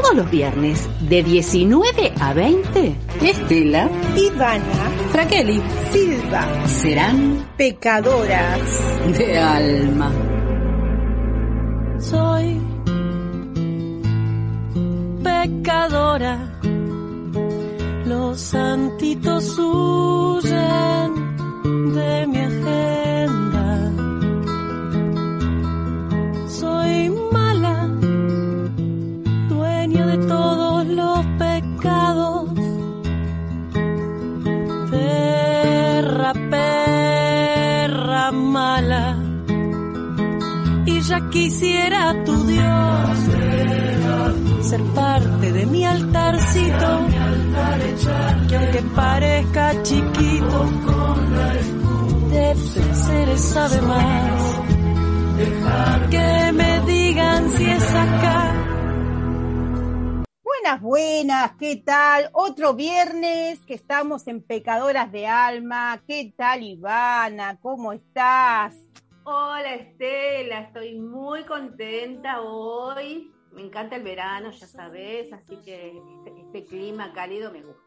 [0.00, 5.60] todos los viernes de 19 a 20, Estela, Ivana, Fraqueli,
[5.92, 8.60] Silva serán pecadoras
[9.16, 10.12] de alma.
[11.98, 12.60] soy
[15.24, 16.60] pecadora.
[18.04, 21.12] Los santitos huyen
[21.94, 22.37] de mi
[41.08, 43.18] ya quisiera tu Dios
[44.60, 47.06] ser parte de mi altarcito
[48.48, 50.58] que aunque parezca chiquito
[52.30, 54.60] de placeres sabe más
[56.10, 58.64] que me digan si es acá
[60.44, 62.30] Buenas, buenas, ¿qué tal?
[62.34, 66.02] Otro viernes que estamos en Pecadoras de Alma.
[66.06, 67.58] ¿Qué tal, Ivana?
[67.62, 68.74] ¿Cómo estás?
[69.30, 73.30] Hola Estela, estoy muy contenta hoy.
[73.52, 75.88] Me encanta el verano, ya sabes, así que
[76.24, 77.82] este, este clima cálido me gusta.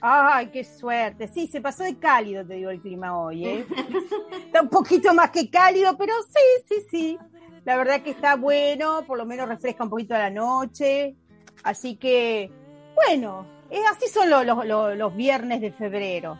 [0.00, 1.28] Ay, qué suerte.
[1.28, 3.66] Sí, se pasó de cálido, te digo, el clima hoy, ¿eh?
[4.46, 7.18] está un poquito más que cálido, pero sí, sí, sí.
[7.66, 11.16] La verdad que está bueno, por lo menos refresca un poquito a la noche.
[11.64, 12.50] Así que,
[12.94, 16.38] bueno, eh, así son lo- lo- lo- los viernes de febrero.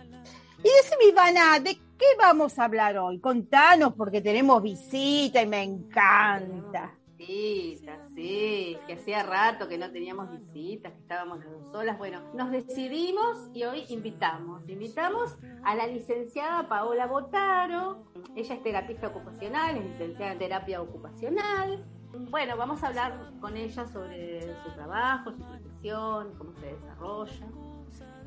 [0.60, 3.18] Y decime, Ivana, ¿de qué vamos a hablar hoy?
[3.18, 6.92] Contanos, porque tenemos visita y me encanta.
[7.16, 11.96] Visitas, sí, que hacía rato que no teníamos visitas, que estábamos las dos solas.
[11.98, 14.68] Bueno, nos decidimos y hoy invitamos.
[14.68, 18.04] Invitamos a la licenciada Paola Botaro.
[18.36, 21.84] Ella es terapista ocupacional, es licenciada en terapia ocupacional.
[22.30, 27.46] Bueno, vamos a hablar con ella sobre su trabajo, su profesión, cómo se desarrolla.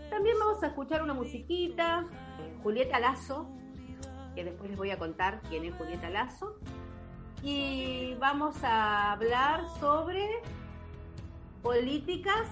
[0.10, 2.06] También vamos a escuchar una musiquita,
[2.64, 3.48] Julieta Lazo,
[4.36, 6.58] que después les voy a contar quién es Julieta Lazo.
[7.42, 10.28] Y vamos a hablar sobre
[11.62, 12.48] políticas.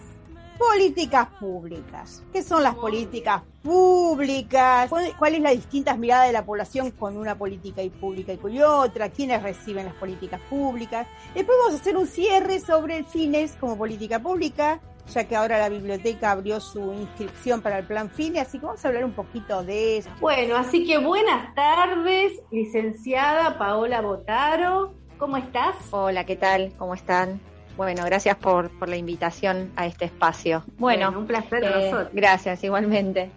[0.58, 2.24] Políticas públicas.
[2.34, 4.90] ¿Qué son las políticas públicas?
[4.90, 8.38] ¿Cuál cuál es la distinta mirada de la población con una política y pública y
[8.38, 9.10] con otra?
[9.10, 11.06] ¿Quiénes reciben las políticas públicas?
[11.36, 14.80] Después vamos a hacer un cierre sobre el FINES como política pública,
[15.14, 18.84] ya que ahora la biblioteca abrió su inscripción para el plan FINES, así que vamos
[18.84, 20.10] a hablar un poquito de eso.
[20.20, 24.94] Bueno, así que buenas tardes, licenciada Paola Botaro.
[25.18, 25.76] ¿Cómo estás?
[25.92, 26.74] Hola, ¿qué tal?
[26.78, 27.40] ¿Cómo están?
[27.76, 30.64] Bueno, gracias por, por la invitación a este espacio.
[30.78, 32.10] Bueno, un placer eh, nosotros.
[32.14, 33.30] gracias, igualmente.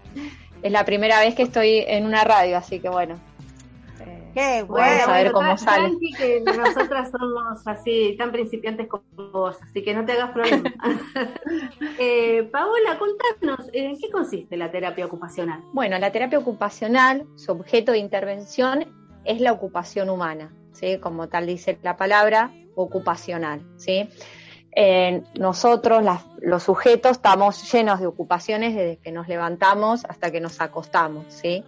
[0.63, 3.19] Es la primera vez que estoy en una radio, así que bueno.
[4.35, 5.89] Qué Vamos a ver cómo sale.
[5.89, 9.03] tranqui, que nosotras somos así, tan principiantes como
[9.33, 10.73] vos, así que no te hagas problema.
[11.99, 15.63] eh, Paola, contanos, ¿en qué consiste la terapia ocupacional?
[15.73, 18.87] Bueno, la terapia ocupacional, su objeto de intervención
[19.25, 20.99] es la ocupación humana, ¿sí?
[20.99, 24.09] Como tal dice la palabra, ocupacional, ¿sí?
[24.75, 30.41] Eh, nosotros, las- los sujetos, estamos llenos de ocupaciones desde que nos levantamos hasta que
[30.41, 31.65] nos acostamos, ¿sí?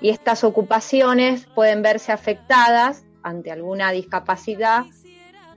[0.00, 4.84] Y estas ocupaciones pueden verse afectadas ante alguna discapacidad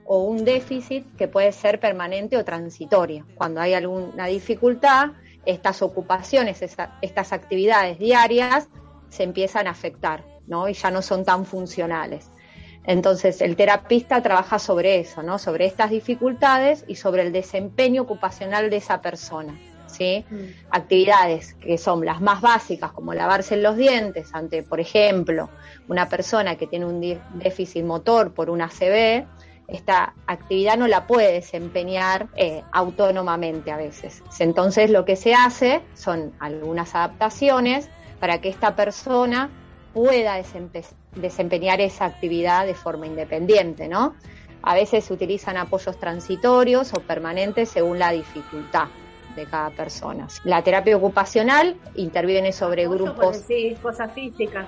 [0.04, 3.26] o un déficit que puede ser permanente o transitorio.
[3.36, 5.10] Cuando hay alguna dificultad,
[5.46, 8.68] estas ocupaciones, estas actividades diarias
[9.08, 10.68] se empiezan a afectar, ¿no?
[10.68, 12.28] Y ya no son tan funcionales.
[12.84, 15.38] Entonces, el terapista trabaja sobre eso, ¿no?
[15.38, 19.58] Sobre estas dificultades y sobre el desempeño ocupacional de esa persona,
[19.90, 20.24] ¿sí?
[20.70, 25.50] Actividades que son las más básicas, como lavarse los dientes ante, por ejemplo,
[25.88, 27.00] una persona que tiene un
[27.34, 29.26] déficit motor por una ACV,
[29.68, 34.22] esta actividad no la puede desempeñar eh, autónomamente a veces.
[34.40, 39.48] Entonces lo que se hace son algunas adaptaciones para que esta persona
[39.94, 40.84] pueda desempe-
[41.14, 44.14] desempeñar esa actividad de forma independiente, ¿no?
[44.62, 48.88] A veces se utilizan apoyos transitorios o permanentes según la dificultad
[49.36, 50.26] de cada persona.
[50.44, 54.66] La terapia ocupacional interviene sobre grupos, Sí, cosas físicas.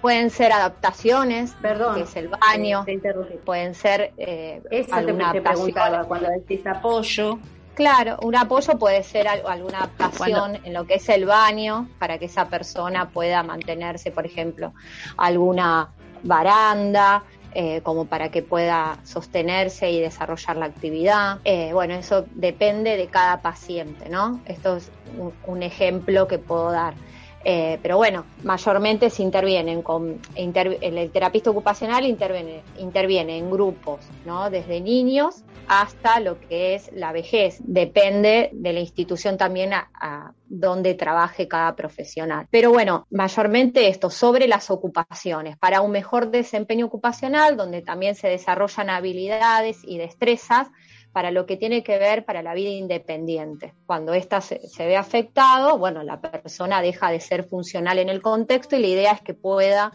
[0.00, 1.94] pueden ser adaptaciones, Perdón.
[1.96, 3.34] que es el baño, Te interrumpí.
[3.44, 7.38] pueden ser eh, Eso te, alguna te preguntaba cuando decís apoyo.
[7.74, 12.18] Claro, un apoyo puede ser al- alguna adaptación en lo que es el baño para
[12.18, 14.74] que esa persona pueda mantenerse, por ejemplo,
[15.16, 15.88] alguna
[16.22, 17.22] baranda,
[17.54, 21.38] eh, como para que pueda sostenerse y desarrollar la actividad.
[21.44, 24.40] Eh, bueno, eso depende de cada paciente, ¿no?
[24.46, 26.94] Esto es un, un ejemplo que puedo dar.
[27.44, 34.48] Eh, pero bueno, mayormente se intervienen con el terapista ocupacional interviene, interviene en grupos, ¿no?
[34.50, 37.58] Desde niños hasta lo que es la vejez.
[37.60, 42.46] Depende de la institución también a, a donde trabaje cada profesional.
[42.50, 48.28] Pero bueno, mayormente esto sobre las ocupaciones, para un mejor desempeño ocupacional, donde también se
[48.28, 50.68] desarrollan habilidades y destrezas
[51.12, 53.74] para lo que tiene que ver para la vida independiente.
[53.86, 58.76] Cuando ésta se, ve afectado, bueno, la persona deja de ser funcional en el contexto
[58.76, 59.92] y la idea es que pueda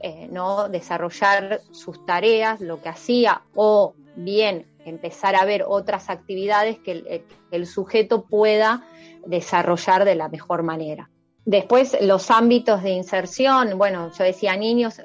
[0.00, 6.78] eh, no desarrollar sus tareas, lo que hacía, o bien empezar a ver otras actividades
[6.78, 8.86] que el, el sujeto pueda
[9.26, 11.10] desarrollar de la mejor manera.
[11.48, 15.00] Después, los ámbitos de inserción, bueno, yo decía niños,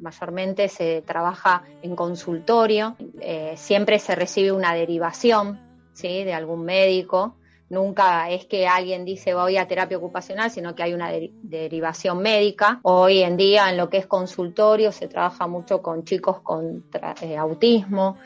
[0.00, 5.60] mayormente se trabaja en consultorio, eh, siempre se recibe una derivación
[5.92, 6.24] ¿sí?
[6.24, 7.36] de algún médico,
[7.68, 11.08] nunca es que alguien dice voy a terapia ocupacional, sino que hay una
[11.42, 12.80] derivación médica.
[12.82, 16.84] Hoy en día en lo que es consultorio se trabaja mucho con chicos con
[17.22, 18.16] eh, autismo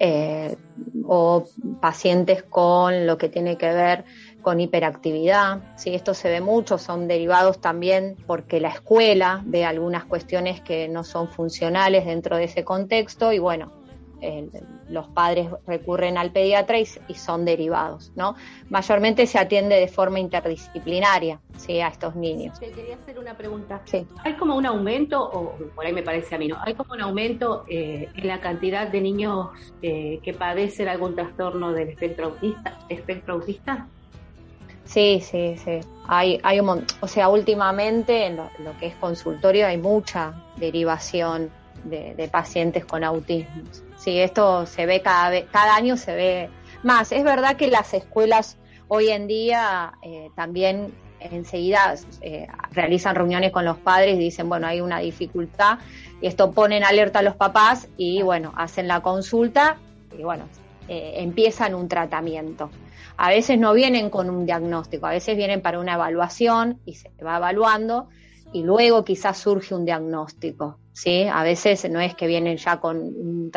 [0.00, 0.56] eh,
[1.06, 1.44] o
[1.80, 4.04] pacientes con lo que tiene que ver
[4.46, 5.58] con hiperactividad.
[5.74, 5.92] ¿sí?
[5.92, 11.02] Esto se ve mucho, son derivados también porque la escuela ve algunas cuestiones que no
[11.02, 13.72] son funcionales dentro de ese contexto y bueno,
[14.88, 18.36] los padres recurren al pediatra y, son derivados, ¿no?
[18.70, 21.80] Mayormente se atiende de forma interdisciplinaria, ¿sí?
[21.80, 22.60] A estos niños.
[22.60, 23.82] Te quería hacer una pregunta.
[24.22, 26.56] ¿Hay como un aumento, o por ahí me parece a mí, ¿no?
[26.64, 29.48] ¿Hay como un aumento eh, en la cantidad de niños
[29.82, 32.78] eh, que padecen algún trastorno del espectro autista?
[32.88, 33.88] Espectro autista?
[34.86, 35.80] Sí, sí, sí.
[36.08, 41.50] Hay, hay un o sea, últimamente en lo, que es consultorio hay mucha derivación
[41.84, 43.62] de, pacientes con autismo.
[43.98, 46.50] Sí, esto se ve cada vez, cada año se ve
[46.82, 47.12] más.
[47.12, 48.56] Es verdad que las escuelas
[48.88, 54.66] hoy en día eh, también enseguida eh, realizan reuniones con los padres y dicen, bueno,
[54.66, 55.78] hay una dificultad
[56.20, 59.76] y esto ponen alerta a los papás y bueno, hacen la consulta
[60.16, 60.44] y bueno,
[60.88, 62.70] eh, empiezan un tratamiento.
[63.16, 67.10] A veces no vienen con un diagnóstico, a veces vienen para una evaluación y se
[67.24, 68.08] va evaluando
[68.52, 70.78] y luego quizás surge un diagnóstico.
[70.92, 71.26] ¿sí?
[71.30, 73.50] A veces no es que vienen ya con,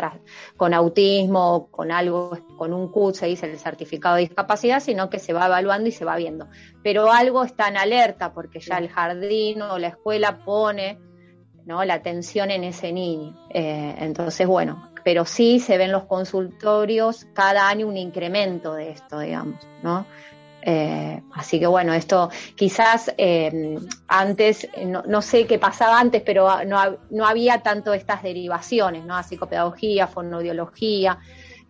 [0.57, 5.19] con autismo, con algo, con un CUT, se dice el certificado de discapacidad, sino que
[5.19, 6.47] se va evaluando y se va viendo.
[6.83, 10.99] Pero algo está en alerta porque ya el jardín o la escuela pone
[11.65, 11.83] ¿no?
[11.85, 13.37] la atención en ese niño.
[13.51, 19.17] Eh, entonces, bueno, pero sí se ven los consultorios cada año un incremento de esto,
[19.17, 20.05] digamos, ¿no?
[20.61, 27.25] Eh, así que bueno, esto quizás eh, antes, no, sé qué pasaba antes, pero no,
[27.25, 29.17] había tanto estas derivaciones, ¿no?
[29.17, 31.17] A psicopedagogía, fonoaudiología,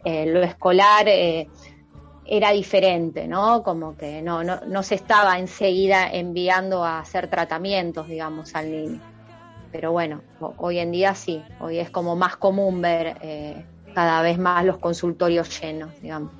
[0.04, 3.64] eh, lo escolar era diferente, ¿no?
[3.64, 9.19] Como que no, no, no se estaba enseguida enviando a hacer tratamientos, digamos, al niño
[9.72, 10.22] pero bueno,
[10.58, 14.78] hoy en día sí, hoy es como más común ver eh, cada vez más los
[14.78, 16.32] consultorios llenos, digamos.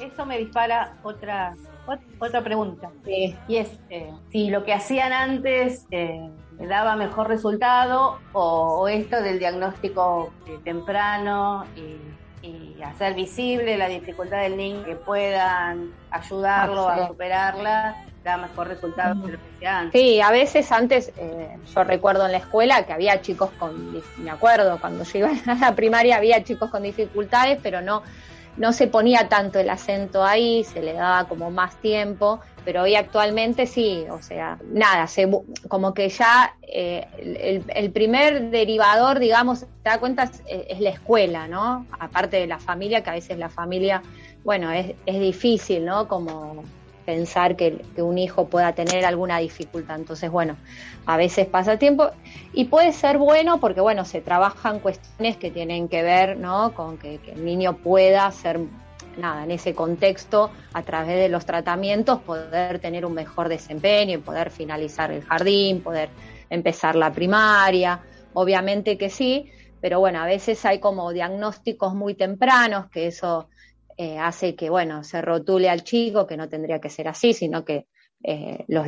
[0.00, 1.54] Eso me dispara otra
[2.18, 2.90] otra pregunta.
[3.06, 9.38] Y es eh, si lo que hacían antes eh, daba mejor resultado o, esto del
[9.38, 10.32] diagnóstico
[10.64, 11.98] temprano y,
[12.82, 17.94] hacer visible la dificultad del niño que puedan ayudarlo a superarla
[18.24, 20.00] da mejor resultado que lo que antes.
[20.00, 24.30] Sí, a veces antes, eh, yo recuerdo en la escuela que había chicos con, me
[24.30, 28.02] acuerdo, cuando yo iba a la primaria había chicos con dificultades, pero no,
[28.56, 32.94] no se ponía tanto el acento ahí, se le daba como más tiempo, pero hoy
[32.94, 35.28] actualmente sí, o sea, nada, se,
[35.68, 40.90] como que ya eh, el, el, primer derivador, digamos, te da cuenta, es, es, la
[40.90, 41.86] escuela, ¿no?
[41.98, 44.02] Aparte de la familia, que a veces la familia,
[44.44, 46.06] bueno, es, es difícil, ¿no?
[46.06, 46.62] Como
[47.10, 49.96] pensar que, un hijo pueda tener alguna dificultad.
[49.96, 50.56] Entonces, bueno,
[51.06, 52.10] a veces pasa tiempo
[52.52, 56.72] y puede ser bueno porque, bueno, se trabajan cuestiones que tienen que ver, ¿no?
[56.72, 58.60] Con que, el niño pueda ser,
[59.18, 64.18] nada, en ese contexto, a través de los tratamientos, poder tener un mejor desempeño y
[64.18, 66.10] poder finalizar el jardín, poder
[66.48, 68.02] empezar la primaria.
[68.34, 69.50] Obviamente que sí,
[69.80, 73.48] pero bueno, a veces hay como diagnósticos muy tempranos que eso
[74.02, 77.66] eh, hace que, bueno, se rotule al chico, que no tendría que ser así, sino
[77.66, 77.86] que
[78.24, 78.86] eh, los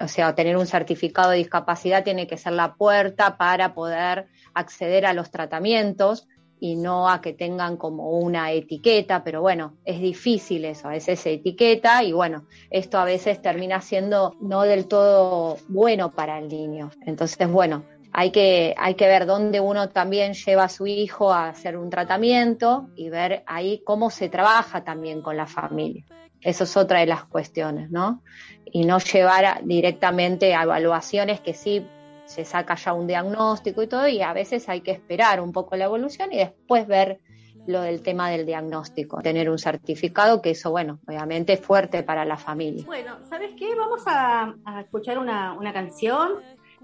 [0.00, 5.06] o sea, tener un certificado de discapacidad tiene que ser la puerta para poder acceder
[5.06, 6.28] a los tratamientos
[6.60, 11.18] y no a que tengan como una etiqueta, pero bueno, es difícil eso, a veces
[11.18, 16.46] se etiqueta y bueno, esto a veces termina siendo no del todo bueno para el
[16.46, 16.92] niño.
[17.04, 17.82] Entonces, bueno,
[18.16, 21.90] hay que, hay que ver dónde uno también lleva a su hijo a hacer un
[21.90, 26.04] tratamiento y ver ahí cómo se trabaja también con la familia.
[26.40, 28.22] Eso es otra de las cuestiones, ¿no?
[28.66, 31.84] Y no llevar directamente a evaluaciones que sí
[32.24, 35.74] se saca ya un diagnóstico y todo, y a veces hay que esperar un poco
[35.74, 37.18] la evolución y después ver
[37.66, 42.24] lo del tema del diagnóstico, tener un certificado, que eso, bueno, obviamente es fuerte para
[42.24, 42.84] la familia.
[42.86, 43.74] Bueno, ¿sabes qué?
[43.74, 46.34] Vamos a, escuchar una, canción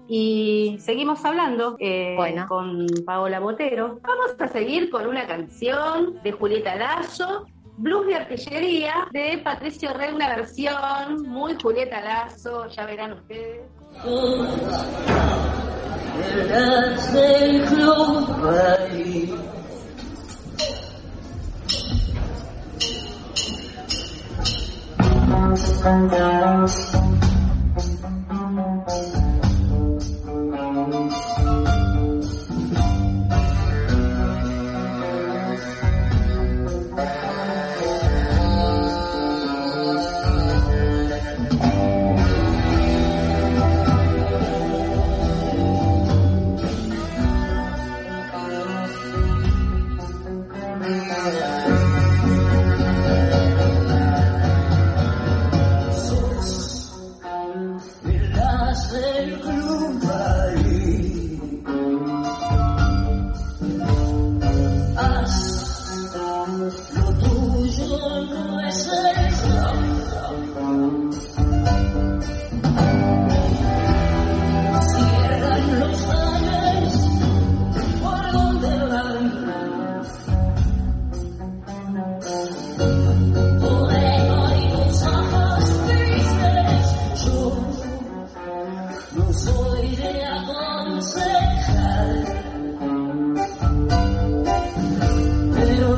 [0.07, 2.15] y seguimos hablando eh,
[2.47, 3.99] con Paola Botero.
[4.01, 7.45] Vamos a seguir con una canción de Julieta Lazo,
[7.77, 13.61] Blues de Artillería, de Patricio Rey, una versión muy Julieta Lazo, ya verán ustedes.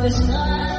[0.03, 0.72] Was not.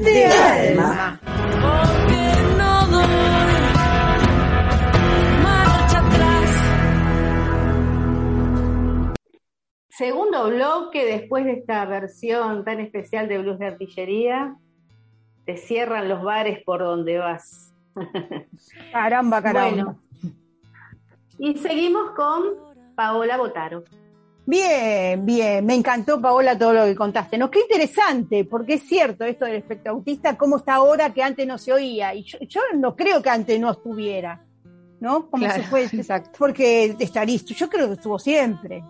[0.00, 1.20] De alma.
[1.22, 2.22] Porque
[2.58, 3.06] no doy
[5.40, 6.50] marcha atrás.
[9.88, 14.56] Segundo bloque, después de esta versión tan especial de Blues de Artillería,
[15.44, 17.72] te cierran los bares por donde vas.
[18.90, 19.70] Caramba, caramba.
[19.70, 20.00] Bueno,
[21.38, 22.42] y seguimos con
[22.96, 23.84] Paola Botaro.
[24.50, 27.36] Bien, bien, me encantó Paola todo lo que contaste.
[27.36, 31.46] No, qué interesante, porque es cierto esto del espectro autista, cómo está ahora que antes
[31.46, 32.14] no se oía.
[32.14, 34.42] Y yo, yo no creo que antes no estuviera,
[35.00, 35.28] ¿no?
[35.28, 36.30] Como Claro, se fue, exacto.
[36.38, 37.52] porque está listo.
[37.52, 38.82] Yo creo que estuvo siempre.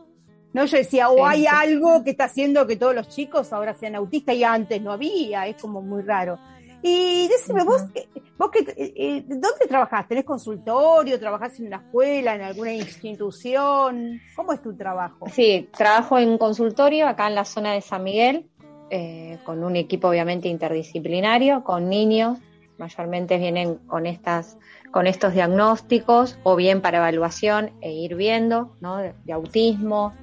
[0.52, 0.64] ¿No?
[0.64, 1.46] Yo decía, o Sí, hay sí.
[1.50, 5.48] algo que está haciendo que todos los chicos ahora sean autistas y antes no había,
[5.48, 6.38] es como muy raro.
[6.82, 10.06] Y decime, vos, eh, vos que, eh, eh, ¿dónde trabajás?
[10.06, 11.18] ¿Tenés consultorio?
[11.18, 14.20] ¿Trabajás en una escuela, en alguna institución?
[14.36, 15.26] ¿Cómo es tu trabajo?
[15.32, 18.48] Sí, trabajo en consultorio acá en la zona de San Miguel,
[18.90, 22.38] eh, con un equipo obviamente interdisciplinario, con niños,
[22.78, 24.56] mayormente vienen con estas,
[24.92, 28.98] con estos diagnósticos, o bien para evaluación e ir viendo, ¿no?
[28.98, 30.14] De, de autismo,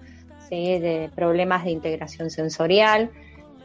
[0.49, 0.79] ¿sí?
[0.79, 3.11] de problemas de integración sensorial.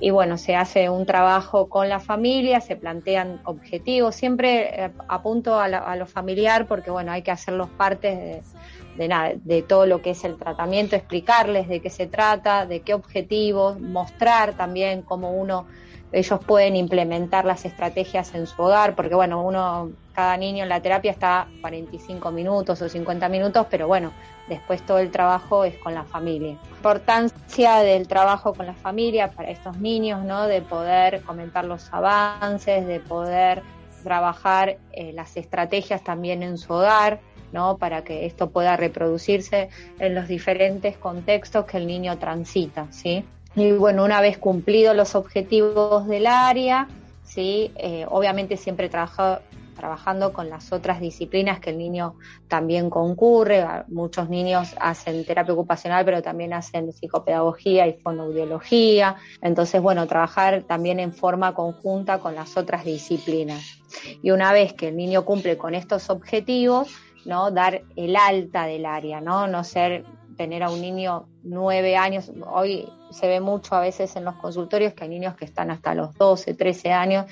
[0.03, 5.61] Y bueno, se hace un trabajo con la familia, se plantean objetivos, siempre eh, apunto
[5.61, 8.47] a, la- a lo familiar porque bueno, hay que hacerlos parte de,
[8.95, 12.83] de nada, de todo lo que es el tratamiento, explicarles de qué se trata, de
[12.83, 15.69] qué objetivos, mostrar también cómo uno,
[16.11, 20.83] ellos pueden implementar las estrategias en su hogar, porque bueno, uno, cada niño en la
[20.83, 24.17] terapia está 45 minutos o 50 minutos, pero bueno,
[24.51, 26.59] después todo el trabajo es con la familia.
[26.77, 30.47] Importancia del trabajo con la familia para estos niños, ¿no?
[30.47, 33.63] De poder comentar los avances, de poder
[34.03, 37.21] trabajar eh, las estrategias también en su hogar,
[37.53, 37.79] ¿no?
[37.79, 43.25] Para que esto pueda reproducirse en los diferentes contextos que el niño transita, ¿sí?
[43.57, 46.87] Y bueno, una vez cumplidos los objetivos del área,
[47.25, 47.73] ¿sí?
[47.77, 49.41] Eh, obviamente siempre trabaja-
[49.81, 52.17] trabajando con las otras disciplinas que el niño
[52.49, 53.65] también concurre.
[53.89, 59.17] Muchos niños hacen terapia ocupacional, pero también hacen psicopedagogía y fonoaudiología.
[59.41, 63.81] Entonces, bueno, trabajar también en forma conjunta con las otras disciplinas.
[64.23, 66.91] Y una vez que el niño cumple con estos objetivos,
[67.25, 67.51] ¿no?
[67.51, 69.47] Dar el alta del área, ¿no?
[69.47, 70.05] No ser
[70.37, 72.31] tener a un niño nueve años.
[72.47, 75.95] Hoy se ve mucho a veces en los consultorios que hay niños que están hasta
[75.95, 77.27] los 12, 13 años,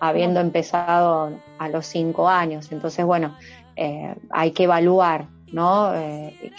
[0.00, 2.72] habiendo empezado a los cinco años.
[2.72, 3.36] Entonces, bueno,
[3.76, 5.94] eh, hay que evaluar, ¿no?
[5.94, 6.52] Eh,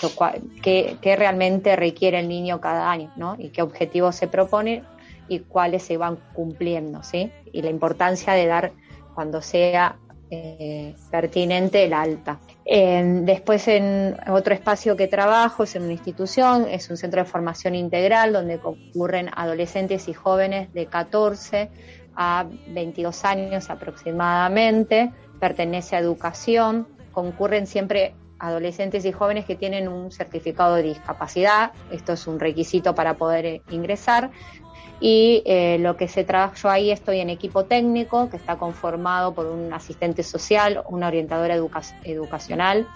[0.62, 3.36] qué, realmente requiere el niño cada año, ¿no?
[3.38, 4.84] Y qué objetivos se propone
[5.27, 7.32] y cuáles se van cumpliendo, ¿sí?
[7.51, 8.71] Y la importancia de dar
[9.15, 9.97] cuando sea
[10.30, 12.39] eh, pertinente el alta.
[12.63, 17.75] Después en otro espacio que trabajo es en una institución, es un centro de formación
[17.75, 21.69] integral donde concurren adolescentes y jóvenes de 14
[22.15, 30.12] a 22 años aproximadamente, pertenece a educación, concurren siempre adolescentes y jóvenes que tienen un
[30.12, 34.32] certificado de discapacidad, esto es un requisito para poder eh, ingresar,
[35.00, 39.34] y eh, lo que se trabaja, yo ahí estoy en equipo técnico que está conformado
[39.34, 42.88] por un asistente social, una orientadora educa- educacional,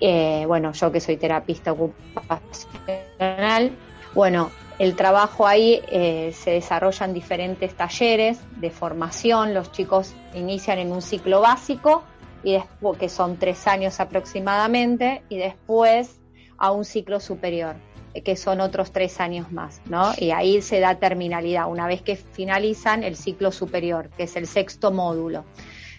[0.00, 3.72] eh, bueno, yo que soy terapista ocupacional,
[4.14, 10.92] bueno, el trabajo ahí eh, se desarrollan diferentes talleres de formación, los chicos inician en
[10.92, 12.02] un ciclo básico
[12.42, 16.20] y después que son tres años aproximadamente y después
[16.58, 17.76] a un ciclo superior
[18.20, 20.12] que son otros tres años más, ¿no?
[20.18, 24.46] Y ahí se da terminalidad, una vez que finalizan el ciclo superior, que es el
[24.46, 25.44] sexto módulo.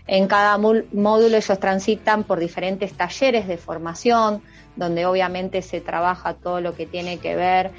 [0.06, 4.44] En cada módulo ellos transitan por diferentes talleres de formación,
[4.76, 7.72] donde obviamente se trabaja todo lo que tiene que ver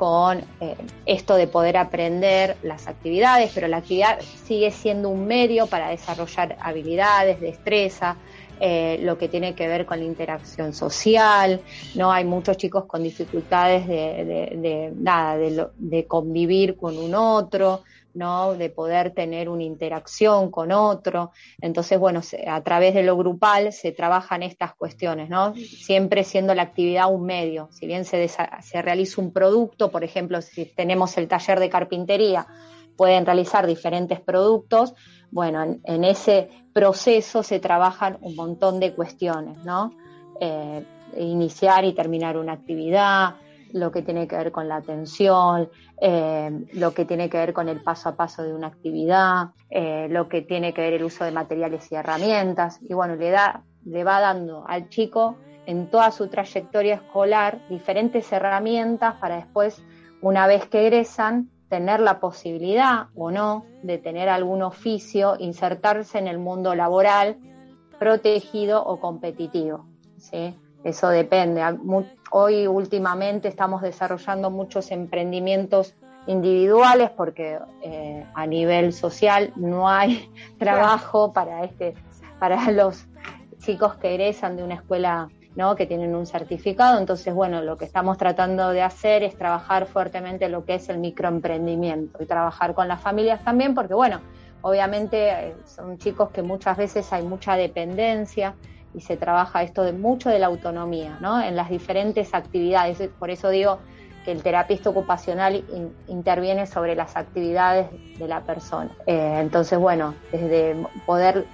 [0.00, 5.66] con eh, esto de poder aprender las actividades, pero la actividad sigue siendo un medio
[5.66, 8.16] para desarrollar habilidades, destreza,
[8.60, 11.60] eh, lo que tiene que ver con la interacción social,
[11.96, 12.10] ¿no?
[12.10, 17.82] Hay muchos chicos con dificultades de, de- de nada, de, de convivir con un otro,
[18.14, 18.54] ¿no?
[18.54, 21.32] De poder tener una interacción con otro.
[21.60, 25.54] Entonces, bueno, a través de lo grupal se trabajan estas cuestiones, ¿no?
[25.54, 27.68] Siempre siendo la actividad un medio.
[27.72, 32.46] Si bien se, se realiza un producto, por ejemplo, si tenemos el taller de carpintería,
[32.96, 34.94] pueden realizar diferentes productos.
[35.30, 39.94] Bueno, en, en ese proceso se trabajan un montón de cuestiones, ¿no?
[40.40, 40.84] Eh,
[41.16, 43.34] iniciar y terminar una actividad,
[43.72, 45.68] lo que tiene que ver con la atención,
[46.00, 50.08] eh, lo que tiene que ver con el paso a paso de una actividad, eh,
[50.10, 52.80] lo que tiene que ver el uso de materiales y herramientas.
[52.88, 58.30] Y bueno, le, da, le va dando al chico en toda su trayectoria escolar diferentes
[58.32, 59.82] herramientas para después,
[60.20, 66.26] una vez que egresan, tener la posibilidad o no de tener algún oficio, insertarse en
[66.26, 67.38] el mundo laboral
[67.98, 69.86] protegido o competitivo.
[70.18, 70.58] ¿sí?
[70.84, 71.62] Eso depende.
[72.30, 75.94] Hoy últimamente estamos desarrollando muchos emprendimientos
[76.26, 81.94] individuales porque eh, a nivel social no hay trabajo para este
[82.38, 83.06] para los
[83.58, 85.76] chicos que egresan de una escuela ¿no?
[85.76, 86.98] que tienen un certificado.
[86.98, 90.98] Entonces, bueno, lo que estamos tratando de hacer es trabajar fuertemente lo que es el
[90.98, 94.20] microemprendimiento y trabajar con las familias también, porque, bueno,
[94.62, 98.54] obviamente eh, son chicos que muchas veces hay mucha dependencia
[98.94, 101.40] y se trabaja esto de mucho de la autonomía, ¿no?
[101.42, 103.00] En las diferentes actividades.
[103.18, 103.78] Por eso digo
[104.24, 105.64] que el terapista ocupacional
[106.08, 108.90] interviene sobre las actividades de la persona.
[109.06, 110.76] Eh, entonces, bueno, desde
[111.06, 111.46] poder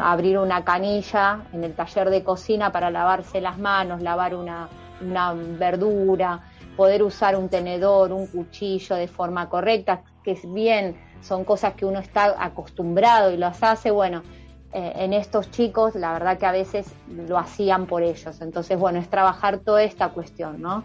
[0.00, 4.68] abrir una canilla en el taller de cocina para lavarse las manos, lavar una,
[5.00, 6.40] una verdura,
[6.76, 11.86] poder usar un tenedor, un cuchillo de forma correcta, que es bien, son cosas que
[11.86, 14.22] uno está acostumbrado y las hace, bueno,
[14.76, 18.42] eh, en estos chicos la verdad que a veces lo hacían por ellos.
[18.42, 20.84] Entonces, bueno, es trabajar toda esta cuestión, ¿no?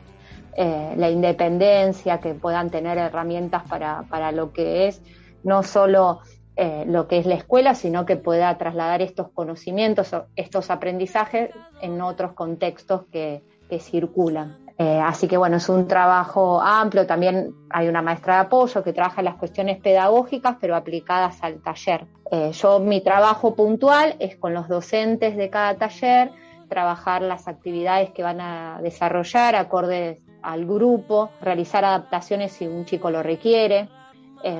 [0.55, 5.01] Eh, la independencia, que puedan tener herramientas para, para lo que es
[5.43, 6.21] no solo
[6.55, 11.49] eh, lo que es la escuela, sino que pueda trasladar estos conocimientos, estos aprendizajes
[11.81, 13.43] en otros contextos que,
[13.79, 14.57] circulan.
[14.81, 18.93] Eh, así que bueno, es un trabajo amplio, también hay una maestra de apoyo que
[18.93, 22.07] trabaja las cuestiones pedagógicas, pero aplicadas al taller.
[22.31, 26.31] Eh, yo mi trabajo puntual es con los docentes de cada taller,
[26.67, 33.11] trabajar las actividades que van a desarrollar acordes al grupo, realizar adaptaciones si un chico
[33.11, 33.87] lo requiere.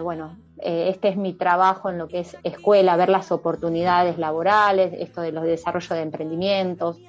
[0.03, 4.93] bueno, eh, este es mi trabajo en lo que es escuela, ver las oportunidades laborales,
[4.93, 6.99] esto de los desarrollos de emprendimientos.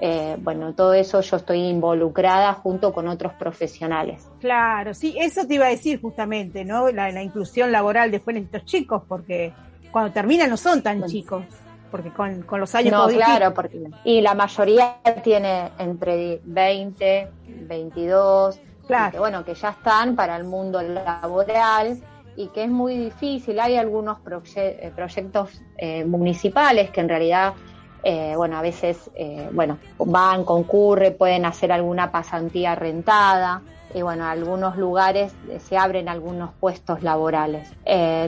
[0.00, 4.28] Eh, bueno, todo eso yo estoy involucrada junto con otros profesionales.
[4.40, 6.90] Claro, sí, eso te iba a decir justamente, ¿no?
[6.90, 9.52] La, inclusión laboral después de estos chicos, porque
[9.92, 11.44] cuando terminan no son tan chicos,
[11.90, 12.92] porque con, los años...
[12.92, 17.28] No, claro, porque, y la mayoría tiene entre 20,
[17.68, 19.12] 22, claro.
[19.12, 22.00] que, bueno, que ya están para el mundo laboral
[22.36, 23.60] y que es muy difícil.
[23.60, 24.18] Hay algunos
[24.56, 27.52] eh, proyectos eh, municipales que en realidad,
[28.02, 29.10] eh, bueno, a veces,
[29.52, 33.62] bueno, van, concurren, pueden hacer alguna pasantía rentada.
[33.92, 37.68] Y bueno, algunos lugares se abren algunos puestos laborales.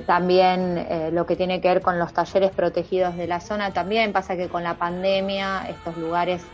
[0.07, 4.37] también lo que tiene que ver con los talleres protegidos de la zona, también pasa
[4.37, 6.45] que con la pandemia estos lugares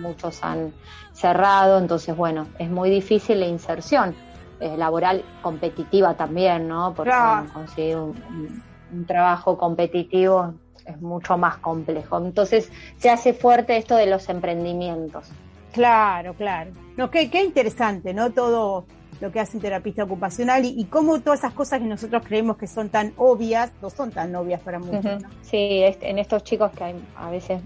[0.00, 0.72] muchos han
[1.12, 4.14] cerrado, entonces bueno, es muy difícil la inserción
[4.60, 6.94] eh, laboral competitiva también, ¿no?
[6.94, 7.12] Porque
[7.52, 8.62] conseguir un,
[9.06, 10.54] trabajo competitivo
[10.84, 12.18] es mucho más complejo.
[12.18, 15.28] Entonces se hace fuerte esto de los emprendimientos.
[15.72, 16.70] Claro, claro.
[16.96, 18.30] No, qué, qué interesante, ¿no?
[18.30, 18.86] Todo
[19.20, 22.66] lo que hace un terapista ocupacional y, cómo todas esas cosas que nosotros creemos que
[22.66, 25.22] son tan obvias, no son tan obvias para muchos.
[25.42, 27.62] Sí, en estos chicos que hay a veces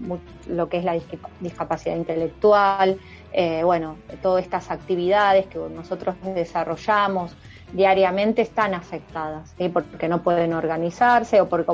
[0.47, 0.97] lo que es la
[1.39, 2.99] discapacidad intelectual,
[3.31, 7.35] eh, bueno, todas estas actividades que nosotros desarrollamos
[7.73, 9.69] diariamente están afectadas, ¿sí?
[9.69, 11.65] porque no pueden organizarse o por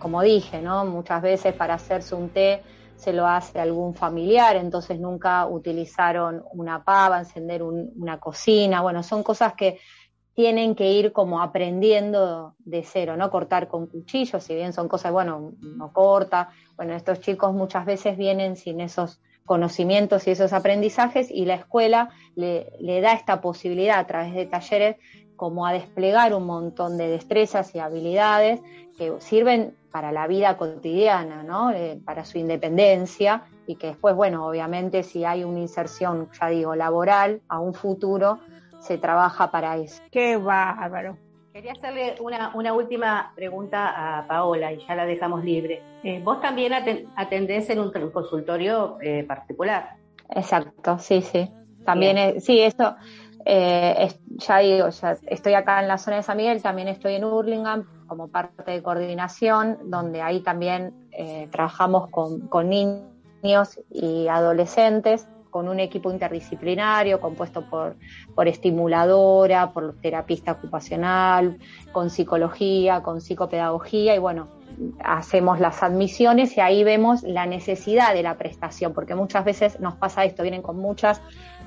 [0.00, 0.84] como, dije, ¿no?
[0.84, 2.62] muchas veces para hacerse un té
[2.96, 9.22] se lo hace algún familiar, entonces nunca utilizaron una pava, encender una cocina, bueno, son
[9.22, 9.78] cosas que
[10.34, 13.30] tienen que ir como aprendiendo de cero, ¿no?
[13.30, 18.16] Cortar con cuchillos, si bien son cosas, bueno, no corta, bueno, estos chicos muchas veces
[18.16, 24.06] vienen sin esos conocimientos y esos aprendizajes y la escuela le, da esta posibilidad a
[24.06, 24.96] través de talleres
[25.40, 28.60] como a desplegar un montón de destrezas y habilidades
[28.98, 31.70] que sirven para la vida cotidiana, ¿no?
[31.70, 36.74] Eh, para su independencia y que después, bueno, obviamente si hay una inserción, ya digo,
[36.76, 38.40] laboral a un futuro,
[38.80, 40.02] se trabaja para eso.
[40.10, 41.16] Qué bárbaro.
[41.54, 45.82] Quería hacerle una, una, última pregunta a Paola y ya la dejamos libre.
[46.04, 46.74] Eh, vos también
[47.16, 49.96] atendés en un consultorio eh, particular.
[50.28, 51.50] Exacto, sí, sí.
[51.86, 52.94] También, sí, eso,
[53.44, 57.24] eh, ya digo, ya estoy acá en la zona de San Miguel, también estoy en
[57.24, 60.94] Hurlingham como parte de coordinación, donde ahí también
[61.50, 67.96] trabajamos con, con niños y adolescentes con un equipo interdisciplinario compuesto por,
[68.34, 71.58] por estimuladora, por terapista ocupacional,
[71.92, 74.48] con psicología, con psicopedagogía y bueno,
[75.04, 79.96] hacemos las admisiones y ahí vemos la necesidad de la prestación, porque muchas veces nos
[79.96, 81.20] pasa esto, vienen con muchas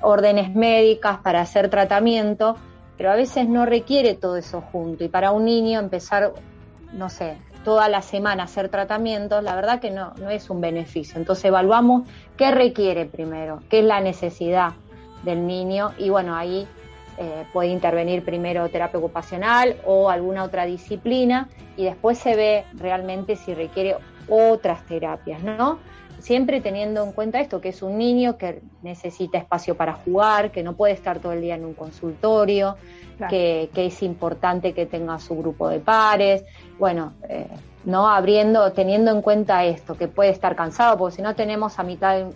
[0.04, 2.58] órdenes médicas para hacer tratamiento,
[2.98, 6.34] pero a veces no requiere todo eso junto y para un niño empezar,
[6.92, 11.18] no sé, toda la semana hacer tratamientos, la verdad que no, no es un beneficio.
[11.18, 14.74] Entonces evaluamos qué requiere primero, qué es la necesidad
[15.24, 16.68] del niño y bueno, ahí
[17.18, 23.36] eh, puede intervenir primero terapia ocupacional o alguna otra disciplina y después se ve realmente
[23.36, 25.80] si requiere otras terapias, ¿no?
[26.20, 30.64] Siempre teniendo en cuenta esto, que es un niño que necesita espacio para jugar, que
[30.64, 32.78] no puede estar todo el día en un consultorio,
[33.18, 33.30] Claro.
[33.30, 36.44] que, que es importante que tenga su grupo de pares,
[36.80, 37.48] bueno, eh,
[37.86, 41.84] no abriendo, teniendo en cuenta esto, que puede estar cansado, porque si no tenemos a
[41.84, 42.34] mitad de,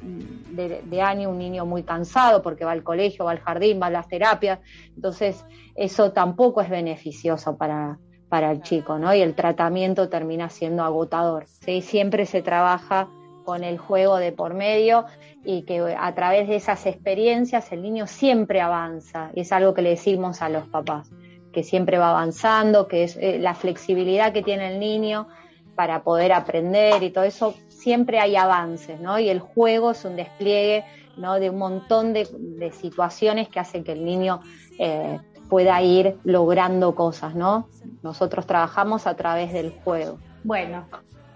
[0.52, 3.88] de- de año un niño muy cansado porque va al colegio, va al jardín, va
[3.88, 4.60] a las terapias,
[4.96, 7.98] entonces eso tampoco es beneficioso para,
[8.30, 9.14] para el chico, ¿no?
[9.14, 11.82] Y el tratamiento termina siendo agotador, ¿sí?
[11.82, 13.08] Siempre se trabaja
[13.46, 15.06] con el juego de por medio
[15.46, 19.82] y que a través de esas experiencias el niño siempre avanza, y es algo que
[19.82, 21.10] le decimos a los papás,
[21.54, 25.30] que siempre va avanzando, que es eh, la flexibilidad que tiene el niño
[25.76, 29.18] para poder aprender y todo eso, siempre hay avances, ¿no?
[29.20, 30.84] Y el juego es un despliegue,
[31.16, 31.40] ¿no?
[31.40, 34.42] De un montón de, de situaciones que hacen que el niño
[34.78, 37.68] eh, pueda ir logrando cosas, ¿no?
[38.04, 40.18] Nosotros trabajamos a través del juego.
[40.44, 40.86] Bueno,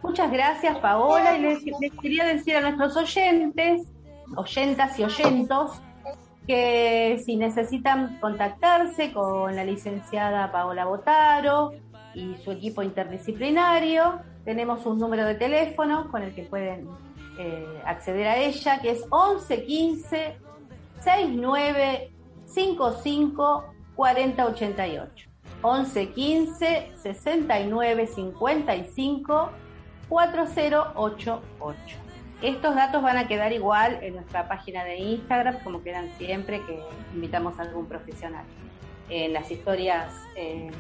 [0.04, 1.60] muchas gracias Paola y les,
[2.02, 3.88] quería decir a nuestros oyentes,
[4.36, 5.82] oyentas y oyentos,
[6.48, 11.74] que si necesitan contactarse con la licenciada Paola Botaro
[12.14, 16.88] y su equipo interdisciplinario, tenemos un número de teléfono con el que pueden
[17.38, 20.38] eh, acceder a ella, que es 11 15
[21.00, 22.12] 69
[22.46, 23.66] 55
[24.02, 25.30] 40 88.
[25.62, 29.52] 11 15 69 55
[30.10, 31.98] 4088.
[32.42, 36.82] Estos datos van a quedar igual en nuestra página de Instagram, como quedan siempre que
[37.14, 38.44] invitamos a algún profesional
[39.08, 40.72] en las historias eh,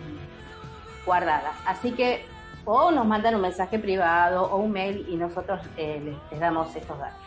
[1.06, 1.54] guardadas.
[1.68, 2.26] Así que
[2.66, 6.76] o nos mandan un mensaje privado o un mail y nosotros eh, les, les damos
[6.76, 7.21] estos datos.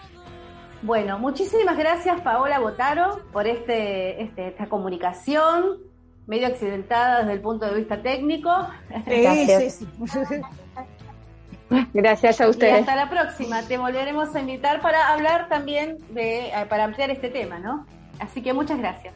[0.85, 5.79] Bueno, muchísimas gracias Paola Botaro por este, este, esta comunicación
[6.27, 8.51] medio accidentada desde el punto de vista técnico.
[9.07, 9.75] Sí, Gracias.
[9.77, 10.41] sí, sí.
[11.95, 12.81] Gracias a Y ustedes.
[12.81, 13.63] hasta la próxima.
[13.63, 17.87] Te volveremos a invitar para hablar también de, eh, para ampliar este tema, ¿no?
[18.21, 19.15] Así que muchas gracias.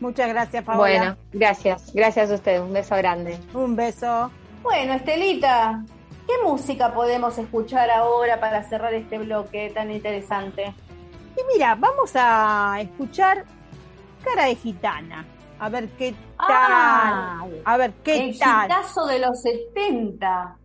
[0.00, 0.78] Muchas gracias, Paola.
[0.80, 1.92] Bueno, gracias.
[1.92, 2.60] Gracias a ustedes.
[2.62, 3.38] Un beso grande.
[3.52, 4.30] Un beso.
[4.62, 5.84] Bueno, Estelita,
[6.26, 10.72] ¿qué música podemos escuchar ahora para cerrar este bloque tan interesante?
[11.36, 13.44] Y mira, vamos a escuchar
[14.24, 15.24] Cara de Gitana.
[15.58, 16.48] A ver qué tal.
[16.48, 18.66] Ah, a ver qué el tal.
[18.66, 20.56] hitazo de los 70.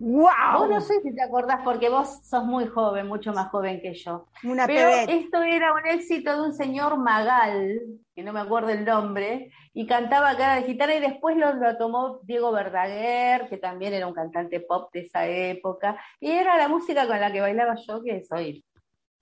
[0.00, 0.58] ¡Wow!
[0.58, 3.94] Vos no sé si te acordás porque vos sos muy joven, mucho más joven que
[3.94, 4.26] yo.
[4.42, 7.80] Una Pero esto era un éxito de un señor Magal,
[8.14, 11.76] que no me acuerdo el nombre, y cantaba cara de gitana y después lo, lo
[11.76, 16.68] tomó Diego Verdaguer, que también era un cantante pop de esa época, y era la
[16.68, 18.64] música con la que bailaba yo, que soy,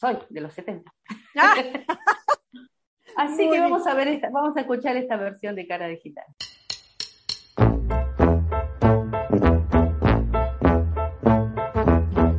[0.02, 0.92] soy de los 70.
[1.38, 1.54] Ah,
[3.16, 5.96] Así Muy que vamos a ver esta, vamos a escuchar esta versión de cara de
[5.98, 6.34] gitana.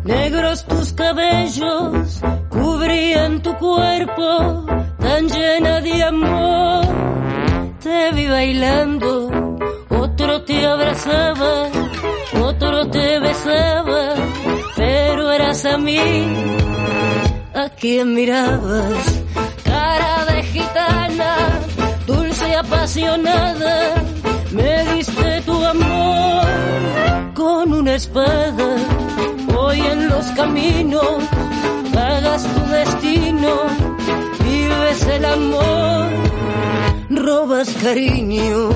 [0.03, 4.65] Negros tus cabellos cubrían tu cuerpo
[4.99, 6.85] tan llena de amor.
[7.81, 9.57] Te vi bailando,
[9.89, 11.69] otro te abrazaba,
[12.41, 14.15] otro te besaba,
[14.75, 16.43] pero eras a mí
[17.53, 19.21] a quien mirabas.
[19.63, 21.59] Cara de gitana,
[22.05, 23.95] dulce y apasionada,
[24.51, 26.45] me diste tu amor
[27.33, 28.75] con una espada.
[29.55, 31.23] Hoy en los caminos
[31.93, 33.53] pagas tu destino,
[34.43, 36.09] vives el amor,
[37.09, 38.69] robas cariño.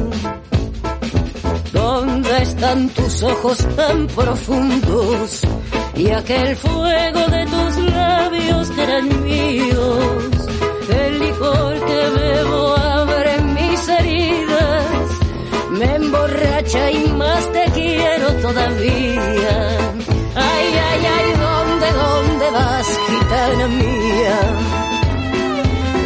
[1.74, 5.42] ¿Dónde están tus ojos tan profundos
[5.96, 10.20] y aquel fuego de tus labios que eran míos?
[10.90, 15.10] El licor que bebo abre mis heridas,
[15.72, 19.78] me emborracha y más te quiero todavía.
[20.36, 24.40] Ay, ay, ay, ¿dónde, dónde vas, gitana mía?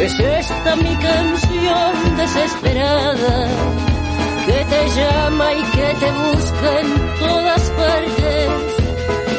[0.02, 3.91] Es esta mi canción desesperada
[4.72, 8.50] te llama y que te busca en todas partes,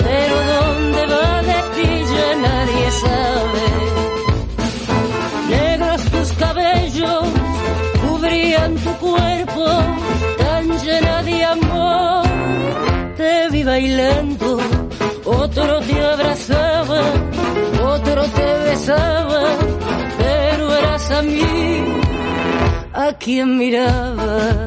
[0.07, 3.67] pero dónde va de ti ya nadie sabe.
[5.53, 7.25] Negros tus cabellos
[8.03, 9.67] cubrían tu cuerpo
[10.43, 12.25] tan llena de amor,
[13.17, 14.59] te vi bailando,
[15.25, 17.03] otro te abrazaba,
[17.95, 19.43] otro te besaba,
[20.19, 21.43] pero eras a mí
[22.93, 24.67] a quien miraba.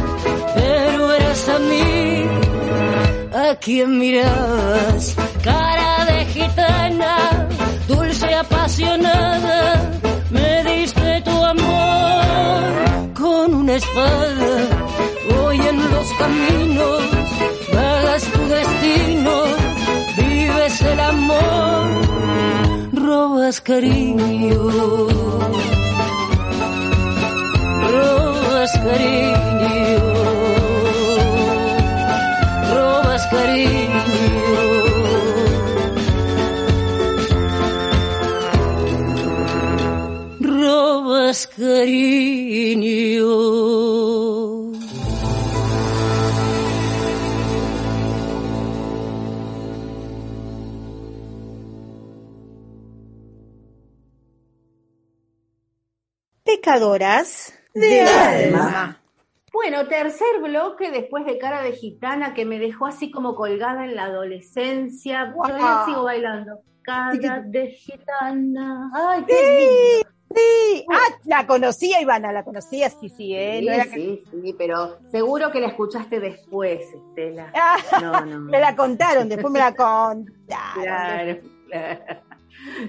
[3.71, 7.47] quien mirabas, cara de gitana,
[7.87, 9.59] dulce apasionada,
[10.29, 14.51] me diste tu amor con una espada.
[15.37, 17.01] Hoy en los caminos
[17.73, 19.35] vagas tu destino,
[20.17, 21.87] vives el amor,
[22.91, 24.59] robas cariño,
[27.93, 29.70] robas cariño
[41.71, 43.31] cariño.
[56.43, 58.97] Pecadoras de alma.
[59.53, 63.95] Bueno, tercer bloque después de Cara de Gitana que me dejó así como colgada en
[63.95, 65.31] la adolescencia.
[65.31, 65.49] Guau.
[65.49, 66.59] Todavía sigo bailando.
[66.83, 68.91] Cara de Gitana.
[68.93, 70.20] Ay, qué Sí, lindo.
[70.35, 70.85] Sí.
[70.91, 73.57] Ah, la conocía, Ivana, la conocía, sí, sí, ¿eh?
[73.59, 77.51] Sí, No era que- sí, sí, pero seguro que la escuchaste después, Estela.
[77.55, 78.39] Ah, No, no.
[78.39, 80.25] me la contaron, después me la contaron.
[80.47, 81.39] Claro,
[81.69, 81.99] claro.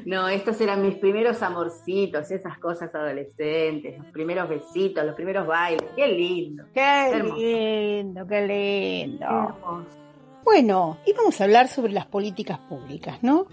[0.05, 5.89] No, estos eran mis primeros amorcitos, esas cosas adolescentes, los primeros besitos, los primeros bailes.
[5.97, 6.65] Qué lindo.
[6.75, 7.37] Qué Hermoso.
[7.41, 9.25] lindo, qué lindo.
[9.25, 9.87] hermoso.
[10.45, 13.47] Bueno, y vamos a hablar sobre las políticas públicas, ¿no?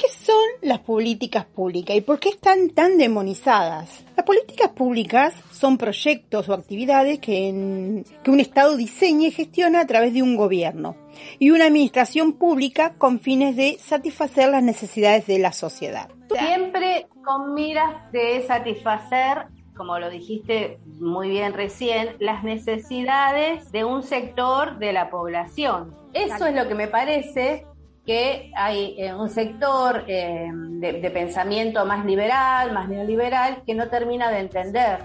[0.00, 4.04] ¿Qué son las políticas públicas y por qué están tan demonizadas?
[4.16, 9.80] Las políticas públicas son proyectos o actividades que, en- que un Estado diseña y gestiona
[9.80, 10.94] a través de un gobierno
[11.40, 16.08] y una administración pública con fines de satisfacer las necesidades de la sociedad.
[16.32, 24.04] Siempre con miras de satisfacer, como lo dijiste muy bien recién, las necesidades de un
[24.04, 25.92] sector de la población.
[26.14, 27.64] Eso es lo que me parece
[28.08, 33.90] que hay eh, un sector eh, de, de pensamiento más liberal, más neoliberal, que no
[33.90, 35.00] termina de entender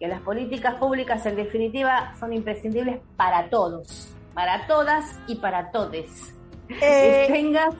[0.00, 6.34] que las políticas públicas en definitiva son imprescindibles para todos, para todas y para todes
[6.70, 7.74] Eh, tengas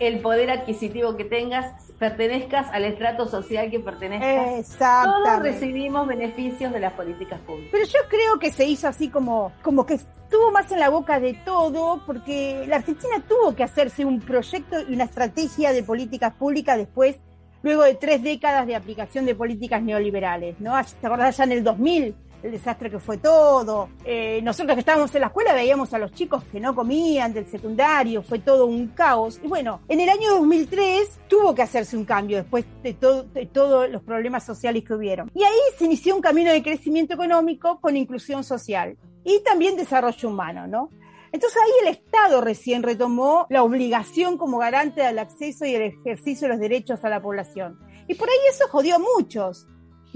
[0.00, 4.78] el poder adquisitivo que tengas, pertenezcas al estrato social que pertenezcas.
[4.78, 7.70] Todos recibimos beneficios de las políticas públicas.
[7.72, 11.20] Pero yo creo que se hizo así como, como que estuvo más en la boca
[11.20, 16.34] de todo, porque la Argentina tuvo que hacerse un proyecto y una estrategia de políticas
[16.34, 17.16] públicas después,
[17.62, 20.74] luego de tres décadas de aplicación de políticas neoliberales, ¿no?
[21.00, 22.16] ¿Te acordás ya en el 2000?
[22.46, 23.88] El desastre que fue todo.
[24.04, 27.48] Eh, nosotros que estábamos en la escuela veíamos a los chicos que no comían del
[27.48, 29.40] secundario, fue todo un caos.
[29.42, 32.96] Y bueno, en el año 2003 tuvo que hacerse un cambio después de,
[33.34, 35.28] de todos los problemas sociales que hubieron.
[35.34, 40.28] Y ahí se inició un camino de crecimiento económico con inclusión social y también desarrollo
[40.28, 40.90] humano, ¿no?
[41.32, 46.46] Entonces ahí el Estado recién retomó la obligación como garante del acceso y el ejercicio
[46.46, 47.80] de los derechos a la población.
[48.06, 49.66] Y por ahí eso jodió a muchos,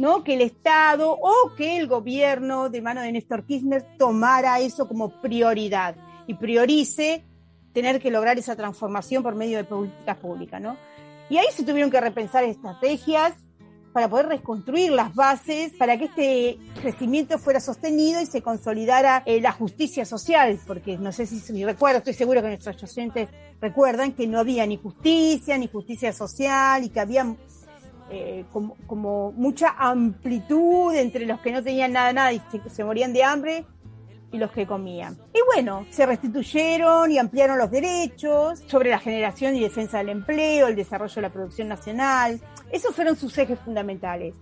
[0.00, 0.24] ¿no?
[0.24, 5.20] Que el Estado o que el gobierno de mano de Néstor Kirchner tomara eso como
[5.20, 5.94] prioridad
[6.26, 7.22] y priorice
[7.74, 10.76] tener que lograr esa transformación por medio de políticas públicas, ¿no?
[11.28, 13.34] Y ahí se tuvieron que repensar estrategias
[13.92, 19.40] para poder reconstruir las bases para que este crecimiento fuera sostenido y se consolidara eh,
[19.40, 23.28] la justicia social, porque no sé si, si recuerdo, estoy seguro que nuestros oyentes
[23.60, 27.36] recuerdan que no había ni justicia, ni justicia social y que había
[28.10, 32.84] eh, como, como mucha amplitud entre los que no tenían nada, nada y se, se
[32.84, 33.64] morían de hambre
[34.32, 35.18] y los que comían.
[35.34, 40.68] Y bueno, se restituyeron y ampliaron los derechos sobre la generación y defensa del empleo,
[40.68, 42.40] el desarrollo de la producción nacional.
[42.70, 44.34] Esos fueron sus ejes fundamentales.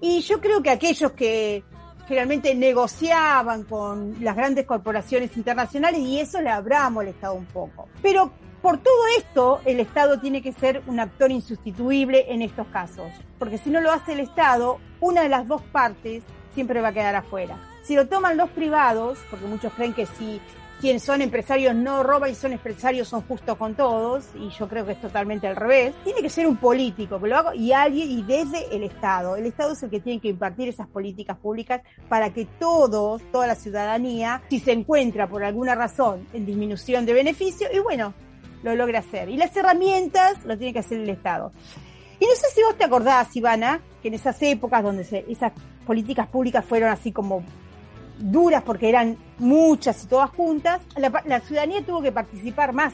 [0.00, 1.62] Y yo creo que aquellos que
[2.06, 7.88] generalmente negociaban con las grandes corporaciones internacionales y eso le habrá molestado un poco.
[8.00, 8.32] Pero
[8.62, 13.58] por todo esto, el Estado tiene que ser un actor insustituible en estos casos, porque
[13.58, 17.14] si no lo hace el Estado, una de las dos partes siempre va a quedar
[17.14, 17.56] afuera.
[17.82, 20.40] Si lo toman los privados, porque muchos creen que si
[20.80, 24.86] quienes son empresarios no roban y son empresarios son justos con todos, y yo creo
[24.86, 25.94] que es totalmente al revés.
[26.04, 29.36] Tiene que ser un político que lo haga y alguien, y desde el Estado.
[29.36, 33.46] El Estado es el que tiene que impartir esas políticas públicas para que todos, toda
[33.46, 38.14] la ciudadanía, si se encuentra por alguna razón en disminución de beneficio, y bueno,
[38.62, 39.28] lo logra hacer.
[39.28, 41.52] Y las herramientas lo tiene que hacer el Estado.
[42.20, 45.52] Y no sé si vos te acordás, Ivana, que en esas épocas donde esas
[45.86, 47.44] políticas públicas fueron así como
[48.18, 52.92] duras porque eran muchas y todas juntas, la, ciudadanía tuvo que participar más,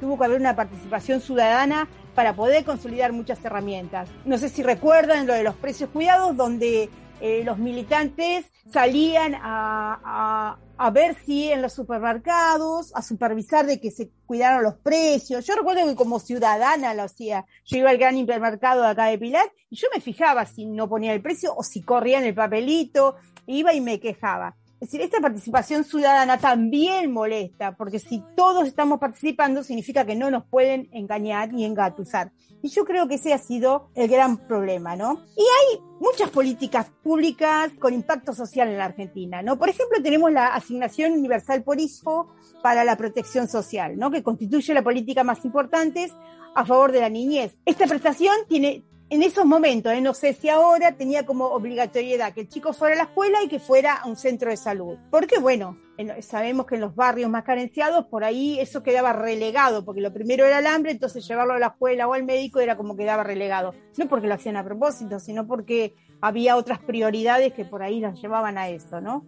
[0.00, 4.08] tuvo que haber una participación ciudadana para poder consolidar muchas herramientas.
[4.24, 6.90] No sé si recuerdan lo de los precios cuidados, donde
[7.20, 13.90] eh, los militantes salían a, a, ver si en los supermercados, a supervisar de que
[13.90, 15.46] se cuidaron los precios.
[15.46, 17.46] Yo recuerdo que como ciudadana lo hacía.
[17.64, 20.88] Yo iba al gran hipermercado de acá de Pilar y yo me fijaba si no
[20.88, 23.16] ponía el precio o si corría en el papelito,
[23.46, 24.56] iba y me quejaba.
[24.78, 30.30] Es decir, esta participación ciudadana también molesta, porque si todos estamos participando significa que no
[30.30, 32.30] nos pueden engañar ni engatusar.
[32.62, 35.24] Y yo creo que ese ha sido el gran problema, ¿no?
[35.34, 39.58] Y hay muchas políticas públicas con impacto social en la Argentina, ¿no?
[39.58, 44.10] Por ejemplo, tenemos la asignación universal por hijo para la protección social, ¿no?
[44.10, 46.12] Que constituye la política más importante
[46.54, 47.56] a favor de la niñez.
[47.64, 50.00] Esta prestación tiene en esos momentos, ¿eh?
[50.00, 53.48] no sé si ahora tenía como obligatoriedad que el chico fuera a la escuela y
[53.48, 54.98] que fuera a un centro de salud.
[55.10, 55.78] Porque bueno,
[56.20, 60.44] sabemos que en los barrios más carenciados, por ahí eso quedaba relegado, porque lo primero
[60.44, 63.74] era el hambre, entonces llevarlo a la escuela o al médico era como quedaba relegado.
[63.96, 68.20] No porque lo hacían a propósito, sino porque había otras prioridades que por ahí las
[68.20, 69.24] llevaban a eso, ¿no?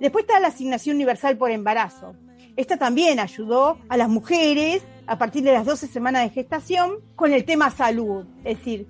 [0.00, 2.14] Después está la asignación universal por embarazo.
[2.56, 7.32] Esta también ayudó a las mujeres a partir de las 12 semanas de gestación con
[7.32, 8.26] el tema salud.
[8.44, 8.86] Es decir,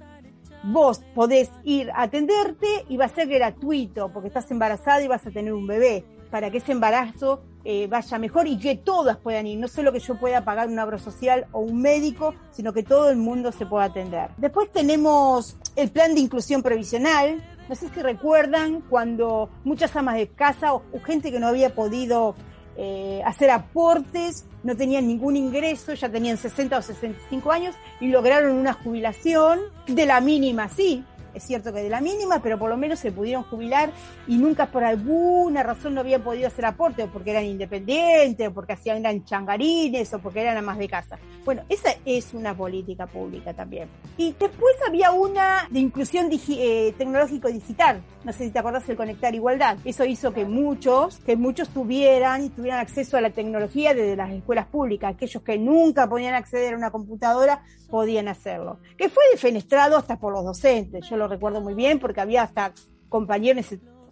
[0.64, 5.26] vos podés ir a atenderte y va a ser gratuito porque estás embarazada y vas
[5.26, 9.46] a tener un bebé para que ese embarazo eh, vaya mejor y que todas puedan
[9.46, 12.82] ir, no solo que yo pueda pagar un abro social o un médico, sino que
[12.82, 14.30] todo el mundo se pueda atender.
[14.36, 17.42] Después tenemos el plan de inclusión previsional.
[17.68, 22.34] No sé si recuerdan cuando muchas amas de casa o gente que no había podido
[22.76, 28.56] eh, hacer aportes, no tenían ningún ingreso, ya tenían 60 o 65 años y lograron
[28.56, 31.04] una jubilación de la mínima, sí,
[31.35, 33.93] es cierto que de la mínima, pero por lo menos se pudieron jubilar
[34.26, 38.53] y nunca por alguna razón no habían podido hacer aporte, o porque eran independientes, o
[38.53, 41.18] porque hacían eran changarines, o porque eran amas de casa.
[41.45, 43.89] Bueno, esa es una política pública también.
[44.16, 48.03] Y después había una de inclusión eh, tecnológico digital.
[48.24, 49.76] No sé si te acordás del Conectar Igualdad.
[49.85, 54.66] Eso hizo que muchos, que muchos tuvieran, tuvieran acceso a la tecnología desde las escuelas
[54.66, 55.14] públicas.
[55.14, 58.80] Aquellos que nunca podían acceder a una computadora podían hacerlo.
[58.97, 61.09] Que fue defenestrado hasta por los docentes.
[61.09, 62.72] Yo lo recuerdo muy bien porque había hasta
[63.09, 63.66] compañeros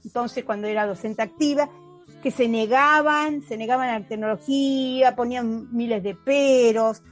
[0.05, 1.69] entonces cuando era docente activa
[2.23, 7.03] que se negaban, se negaban a la tecnología, ponían miles de peros.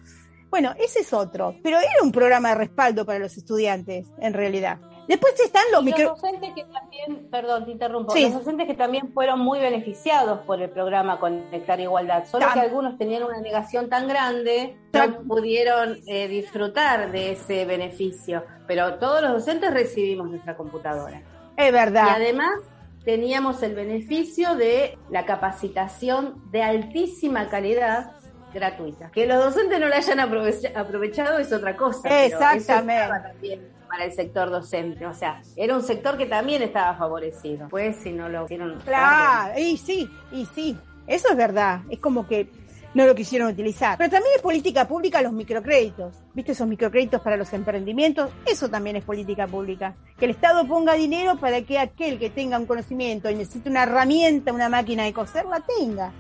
[0.51, 4.79] Bueno, ese es otro, pero era un programa de respaldo para los estudiantes, en realidad.
[5.09, 6.11] Después están los, micro...
[6.11, 10.61] Los docentes que también, perdón, te interrumpo, los docentes que también fueron muy beneficiados por
[10.63, 16.29] el programa Conectar Igualdad, solo que algunos tenían una negación tan grande, no pudieron eh,
[16.29, 21.23] disfrutar de ese beneficio, pero todos los docentes recibimos nuestra computadora.
[21.57, 22.07] Es verdad.
[22.07, 22.53] Y además
[23.05, 28.13] teníamos el beneficio de la capacitación de altísima calidad
[28.53, 29.11] gratuita.
[29.11, 32.25] Que los docentes no la hayan aprovechado es otra cosa.
[32.25, 35.05] Exactamente para el sector docente.
[35.07, 37.69] O sea, era un sector que también estaba favorecido.
[37.69, 38.81] Pues si no lo hicieron.
[38.85, 40.79] Claro, y sí, y sí.
[41.07, 41.81] Eso es verdad.
[41.91, 42.49] Es como que
[42.95, 43.99] no lo quisieron utilizar.
[43.99, 46.15] Pero también es política pública los microcréditos.
[46.35, 48.31] ¿Viste esos microcréditos para los emprendimientos?
[48.47, 49.95] Eso también es política pública.
[50.19, 53.83] Que el Estado ponga dinero para que aquel que tenga un conocimiento y necesite una
[53.83, 56.13] herramienta, una máquina de coser, la tenga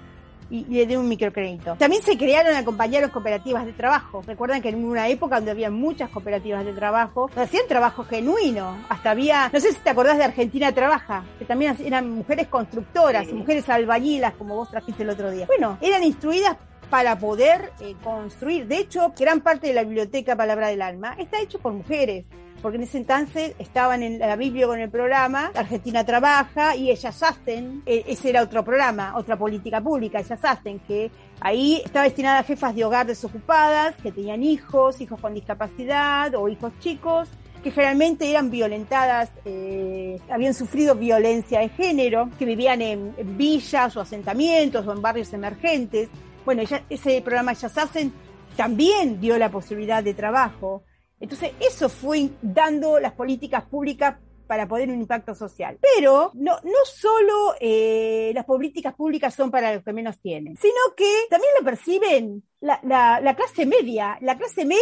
[0.51, 1.77] y, le dé un microcrédito.
[1.77, 4.23] También se crearon acompañaron cooperativas de trabajo.
[4.27, 8.77] Recuerdan que en una época donde había muchas cooperativas de trabajo, hacían trabajo genuino.
[8.89, 13.33] Hasta había, no sé si te acordás de Argentina Trabaja, que también eran mujeres constructoras,
[13.33, 15.47] mujeres albañilas, como vos trajiste el otro día.
[15.47, 16.57] Bueno, eran instruidas
[16.91, 18.67] para poder eh, construir.
[18.67, 22.25] De hecho, gran parte de la biblioteca Palabra del Alma está hecho por mujeres
[22.63, 27.23] porque en ese entonces estaban en la Biblia con el programa, Argentina trabaja y ellas
[27.23, 32.41] hacen, e, ese era otro programa, otra política pública, ellas hacen, que ahí estaba destinada
[32.41, 37.29] a jefas de hogar desocupadas, que tenían hijos, hijos con discapacidad o hijos chicos,
[37.63, 44.01] que generalmente eran violentadas, eh, habían sufrido violencia de género, que vivían en, villas o
[44.01, 46.09] asentamientos o en barrios emergentes.
[46.45, 48.13] Bueno, ese programa Ellas Hacen
[48.57, 50.83] también dio la posibilidad de trabajo.
[51.21, 54.17] Entonces, eso fue dando las políticas públicas
[54.51, 55.79] para poder un impacto social.
[55.81, 60.75] Pero no, no solo eh, las políticas públicas son para los que menos tienen, sino
[60.97, 64.81] que también lo perciben la, la, la, clase media, la clase media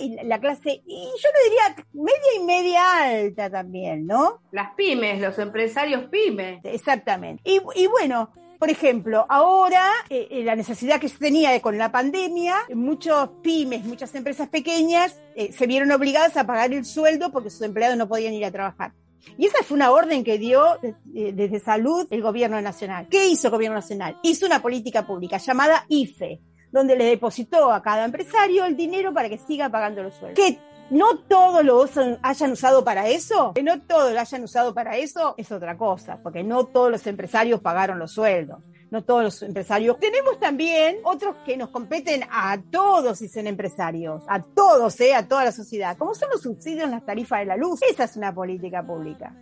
[0.00, 4.40] y la clase, y yo le diría media y media alta también, ¿no?
[4.52, 6.60] Las pymes, los empresarios pymes.
[6.64, 7.42] Exactamente.
[7.44, 11.90] Y, y bueno, por ejemplo, ahora eh, eh, la necesidad que se tenía con la
[11.90, 17.48] pandemia, muchos pymes, muchas empresas pequeñas eh, se vieron obligadas a pagar el sueldo porque
[17.48, 18.92] sus empleados no podían ir a trabajar.
[19.38, 23.08] Y esa fue una orden que dio desde salud el gobierno nacional.
[23.10, 24.18] ¿Qué hizo el gobierno nacional?
[24.22, 26.40] Hizo una política pública llamada IFE,
[26.70, 30.42] donde le depositó a cada empresario el dinero para que siga pagando los sueldos.
[30.42, 30.58] ¿Qué
[30.90, 31.84] no todos lo
[32.22, 36.18] hayan usado para eso, que no todos lo hayan usado para eso, es otra cosa,
[36.22, 38.58] porque no todos los empresarios pagaron los sueldos.
[38.90, 40.00] No todos los empresarios.
[40.00, 45.14] Tenemos también otros que nos competen a todos y son empresarios, a todos, ¿eh?
[45.14, 47.80] a toda la sociedad, como son los subsidios en las tarifas de la luz.
[47.88, 49.32] Esa es una política pública.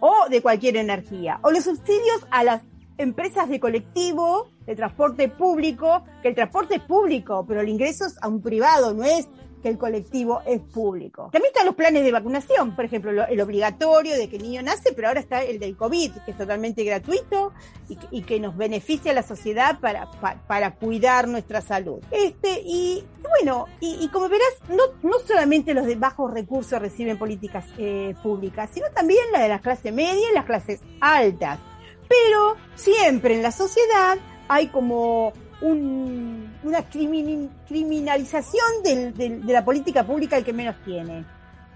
[0.00, 1.40] O de cualquier energía.
[1.42, 2.60] O los subsidios a las
[2.98, 8.22] empresas de colectivo, de transporte público, que el transporte es público, pero el ingreso es
[8.22, 9.26] a un privado, no es
[9.60, 11.30] que el colectivo es público.
[11.32, 14.92] También están los planes de vacunación, por ejemplo, el obligatorio de que el niño nace,
[14.92, 17.52] pero ahora está el del COVID, que es totalmente gratuito
[18.10, 20.10] y, que nos beneficia a la sociedad para,
[20.46, 21.98] para, cuidar nuestra salud.
[22.10, 27.64] Este, y bueno, y, como verás, no, no solamente los de bajos recursos reciben políticas
[27.78, 31.58] eh, públicas, sino también la de la clase media y las clases altas.
[32.08, 35.32] Pero siempre en la sociedad hay como
[35.62, 41.24] una criminalización de la política pública el que menos tiene.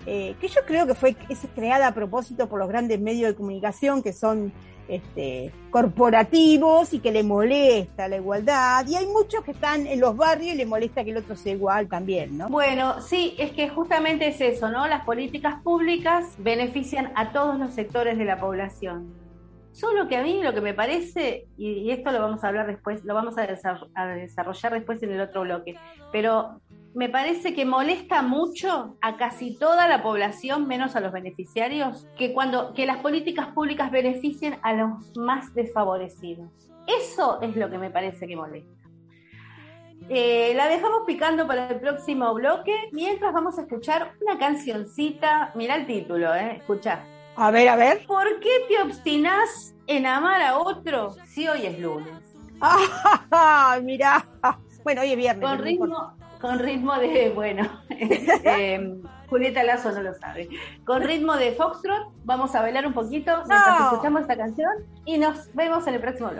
[0.06, 3.34] Eh, que yo creo que fue es creada a propósito por los grandes medios de
[3.34, 4.52] comunicación que son
[4.86, 8.86] este, corporativos y que le molesta la igualdad.
[8.86, 11.54] Y hay muchos que están en los barrios y le molesta que el otro sea
[11.54, 12.48] igual también, ¿no?
[12.48, 14.86] Bueno, sí, es que justamente es eso, ¿no?
[14.86, 19.23] Las políticas públicas benefician a todos los sectores de la población
[19.74, 23.04] Solo que a mí lo que me parece, y, esto lo vamos a hablar después,
[23.04, 23.44] lo vamos a,
[24.14, 25.74] desarrollar después en el otro bloque,
[26.12, 26.60] pero
[26.94, 32.32] me parece que molesta mucho a casi toda la población, menos a los beneficiarios, que
[32.32, 36.48] cuando que las políticas públicas beneficien a los más desfavorecidos.
[36.86, 38.70] Eso es lo que me parece que molesta.
[40.08, 45.50] Eh, la dejamos picando para el próximo bloque, mientras vamos a escuchar una cancioncita.
[45.56, 46.58] Mira el título, ¿eh?
[46.58, 47.04] Escucha.
[47.36, 48.06] A ver, a ver.
[48.06, 52.12] ¿Por qué te obstinás en amar a otro si hoy es lunes?
[52.60, 54.24] Ah, mira.
[54.84, 55.44] Bueno, hoy es viernes.
[55.44, 60.48] Con ritmo, con ritmo de, bueno, eh, Julieta Lazo no lo sabe.
[60.84, 64.72] Con ritmo de Foxtrot, vamos a bailar un poquito mientras escuchamos esta canción
[65.04, 66.30] y nos vemos en el próximo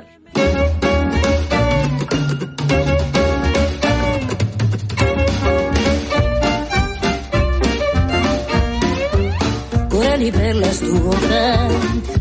[10.17, 10.27] bloque.
[10.27, 11.69] y perlas tu boca.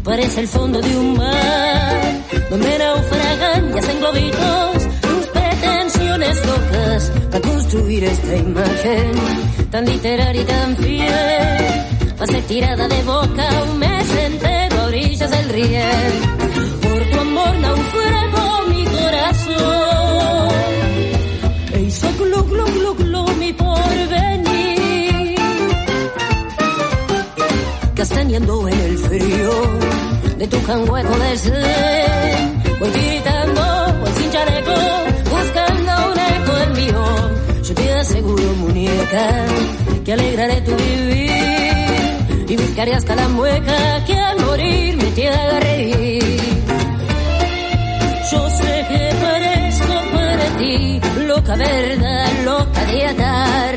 [0.04, 2.02] Parece el fondo de un mar
[2.50, 9.12] donde naufragan y hacen globitos tus pretensiones locas para construir esta imagen
[9.72, 12.18] tan literaria y tan fiel.
[12.20, 16.14] Va a ser tirada de boca un mes entero a orillas del riel.
[16.82, 19.93] Por tu amor naufragó mi corazón
[28.14, 29.52] castañando en el frío
[30.38, 32.64] de tu cangueco de zen.
[32.80, 33.62] Voy gritando,
[34.02, 34.76] voy sin chaleco,
[35.32, 37.04] buscando un eco del mío.
[37.64, 39.46] Yo te aseguro, muñeca,
[40.06, 46.42] que alegraré tu vivir y buscaré hasta la mueca que al morir me te reír.
[48.32, 53.74] Yo sé que parezco para ti loca verdad, loca de atar.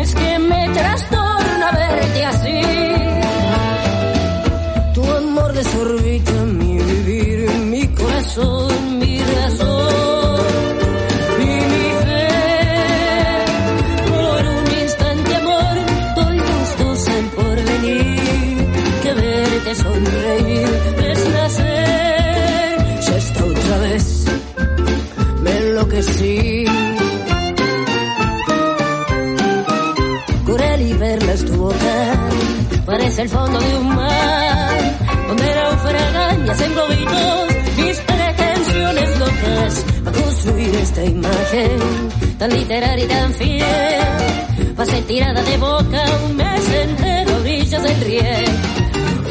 [0.00, 3.11] Es que me trastorna verte así
[5.72, 10.36] desorbita mi vivir, mi corazón, mi razón.
[11.40, 12.28] Y mi fe.
[14.10, 15.74] Por un instante, amor,
[16.16, 18.66] doy gustos al porvenir,
[19.02, 20.68] que verte sonreír
[25.44, 26.64] enloquecí.
[30.44, 32.28] Corel y verlas tu boca,
[32.84, 40.12] parece el fondo de un mar donde naufragan y hacen globitos mis pretensiones locas a
[40.12, 41.78] construir esta imagen
[42.38, 44.74] tan literaria y tan fiel.
[44.76, 48.44] Pasé tirada de boca un mes entero orillas del riel.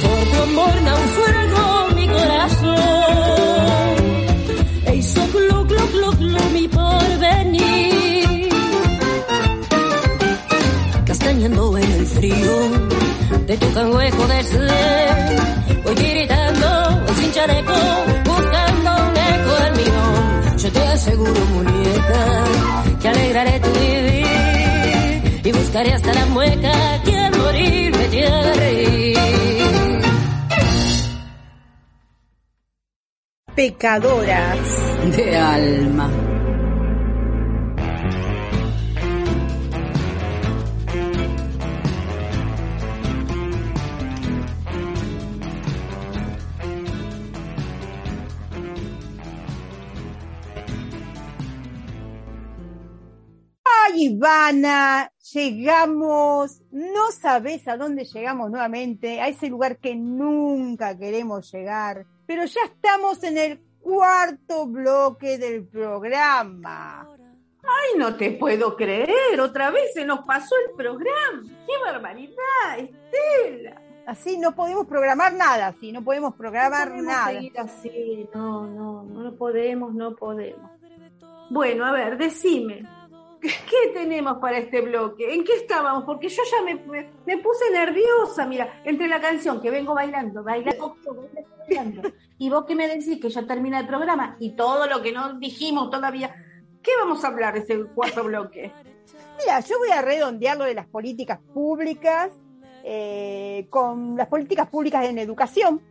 [0.01, 2.77] Por tu amor naufragó mi corazón.
[4.87, 8.49] E hizo glu, glu, glu, glu mi porvenir.
[11.05, 12.55] Castañando en el frío
[13.45, 15.10] de tu cangüejo de ser
[21.23, 22.43] música
[23.01, 29.17] que alegraré tu vivir y buscaré hasta la mueca que al morir me lleve reír.
[33.55, 34.59] Pecadoras
[35.15, 36.30] de alma.
[54.01, 62.07] Ivana, llegamos, no sabes a dónde llegamos nuevamente, a ese lugar que nunca queremos llegar,
[62.25, 67.07] pero ya estamos en el cuarto bloque del programa.
[67.61, 71.43] Ay, no te puedo creer, otra vez se nos pasó el programa.
[71.67, 73.79] ¡Qué barbaridad, Estela!
[74.07, 77.27] Así no podemos programar nada, así no podemos programar no podemos nada.
[77.27, 80.71] seguir así, no, no, no podemos, no podemos.
[81.51, 82.83] Bueno, a ver, decime,
[83.41, 85.33] ¿qué tenemos para este bloque?
[85.33, 86.03] ¿En qué estábamos?
[86.03, 90.43] Porque yo ya me, me, me puse nerviosa, mira, entre la canción que vengo bailando,
[90.43, 90.95] bailando,
[91.67, 95.11] bailando, y vos que me decís que ya termina el programa y todo lo que
[95.11, 96.35] no dijimos todavía,
[96.81, 98.71] ¿qué vamos a hablar de ese cuarto bloque?
[99.39, 102.31] Mira, yo voy a redondear lo de las políticas públicas
[102.83, 105.81] eh, con las políticas públicas en educación,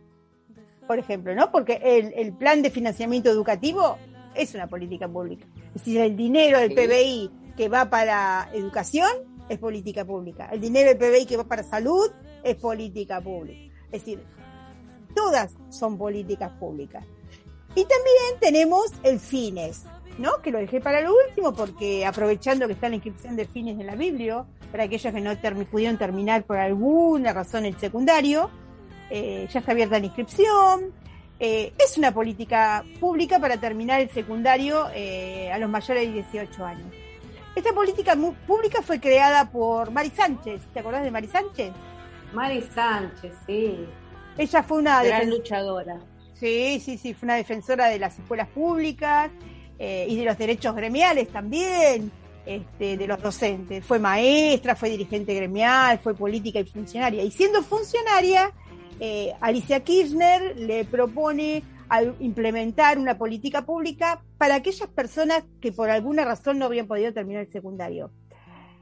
[0.87, 1.51] por ejemplo, ¿no?
[1.51, 3.97] Porque el, el, plan de financiamiento educativo
[4.35, 5.45] es una política pública.
[5.67, 6.75] Es decir, el dinero del Sí.
[6.75, 9.09] PBI que va para educación
[9.49, 10.49] es política pública.
[10.51, 12.09] El dinero del PBI que va para salud
[12.43, 13.73] es política pública.
[13.91, 14.23] Es decir,
[15.15, 17.05] todas son políticas públicas.
[17.75, 19.83] Y también tenemos el FINES,
[20.17, 20.41] ¿no?
[20.41, 23.87] Que lo dejé para lo último porque aprovechando que está la inscripción de FINES en
[23.87, 28.49] la Biblia, para aquellos que no termi- pudieron terminar por alguna razón el secundario,
[29.09, 30.93] eh, ya está abierta la inscripción.
[31.39, 36.65] Eh, es una política pública para terminar el secundario eh, a los mayores de 18
[36.65, 36.93] años.
[37.55, 38.15] Esta política
[38.47, 40.61] pública fue creada por Mari Sánchez.
[40.73, 41.71] ¿Te acordás de Mari Sánchez?
[42.33, 43.85] Mari Sánchez, sí,
[44.37, 45.99] Ella fue una gran luchadora.
[46.33, 49.31] Sí, sí, sí, fue una defensora de las escuelas públicas
[49.77, 52.09] eh, y de los derechos gremiales también,
[52.45, 53.85] este, de los docentes.
[53.85, 57.21] Fue maestra, fue dirigente gremial, fue política y funcionaria.
[57.21, 58.51] Y siendo funcionaria,
[58.99, 65.89] eh, Alicia Kirchner le propone al implementar una política pública para aquellas personas que por
[65.89, 68.11] alguna razón no habían podido terminar el secundario.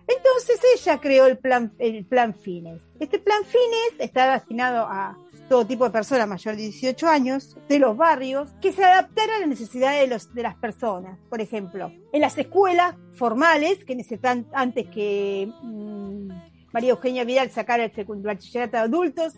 [0.07, 2.83] Entonces ella creó el plan, el plan Fines.
[2.99, 5.17] Este plan Fines está destinado a
[5.49, 9.39] todo tipo de personas mayores de 18 años de los barrios que se adaptaran a
[9.39, 11.17] las necesidades de, los, de las personas.
[11.29, 16.29] Por ejemplo, en las escuelas formales que necesitan antes que mmm,
[16.71, 19.33] María Eugenia Vidal sacara el bachillerato de adultos,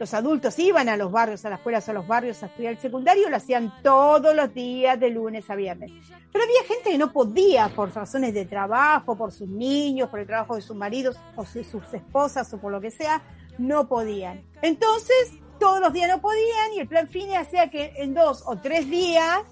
[0.00, 2.78] los adultos iban a los barrios, a las escuelas a los barrios a estudiar el
[2.78, 5.92] secundario, lo hacían todos los días de lunes a viernes.
[6.32, 10.26] Pero había gente que no podía por razones de trabajo, por sus niños, por el
[10.26, 13.22] trabajo de sus maridos o sus esposas o por lo que sea,
[13.58, 14.42] no podían.
[14.62, 18.56] Entonces, todos los días no podían y el plan FINE hacía que en dos o
[18.56, 19.42] tres días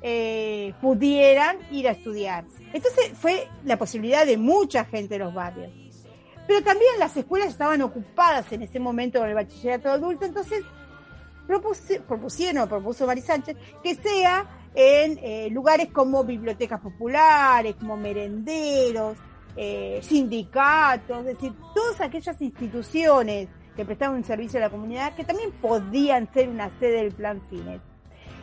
[0.00, 2.46] eh, pudieran ir a estudiar.
[2.72, 5.70] Entonces fue la posibilidad de mucha gente de los barrios.
[6.50, 10.64] Pero también las escuelas estaban ocupadas en ese momento con el bachillerato adulto, entonces
[11.46, 19.16] propuse, propusieron, propuso Mari Sánchez, que sea en eh, lugares como bibliotecas populares, como merenderos,
[19.54, 23.46] eh, sindicatos, es decir, todas aquellas instituciones
[23.76, 27.40] que prestaban un servicio a la comunidad que también podían ser una sede del plan
[27.48, 27.80] Fines.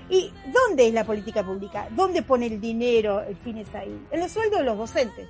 [0.10, 1.90] ¿Y dónde es la política pública?
[1.92, 4.02] ¿Dónde pone el dinero el Fines ahí?
[4.12, 5.28] En los sueldos de los docentes.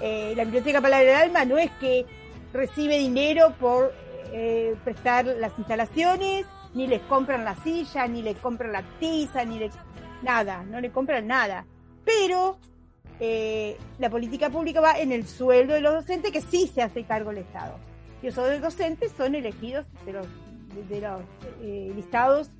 [0.00, 2.04] Eh, la Biblioteca Palabra del Alma no es que
[2.52, 3.92] recibe dinero por
[4.32, 9.58] eh, prestar las instalaciones, ni les compran la silla, ni les compran la tiza, ni
[9.58, 9.70] le,
[10.22, 11.64] nada, no le compran nada.
[12.04, 12.58] Pero
[13.20, 17.04] eh, la política pública va en el sueldo de los docentes que sí se hace
[17.04, 17.78] cargo el Estado.
[18.22, 20.26] Y esos docentes son elegidos de los,
[20.88, 21.22] de los
[21.94, 22.50] listados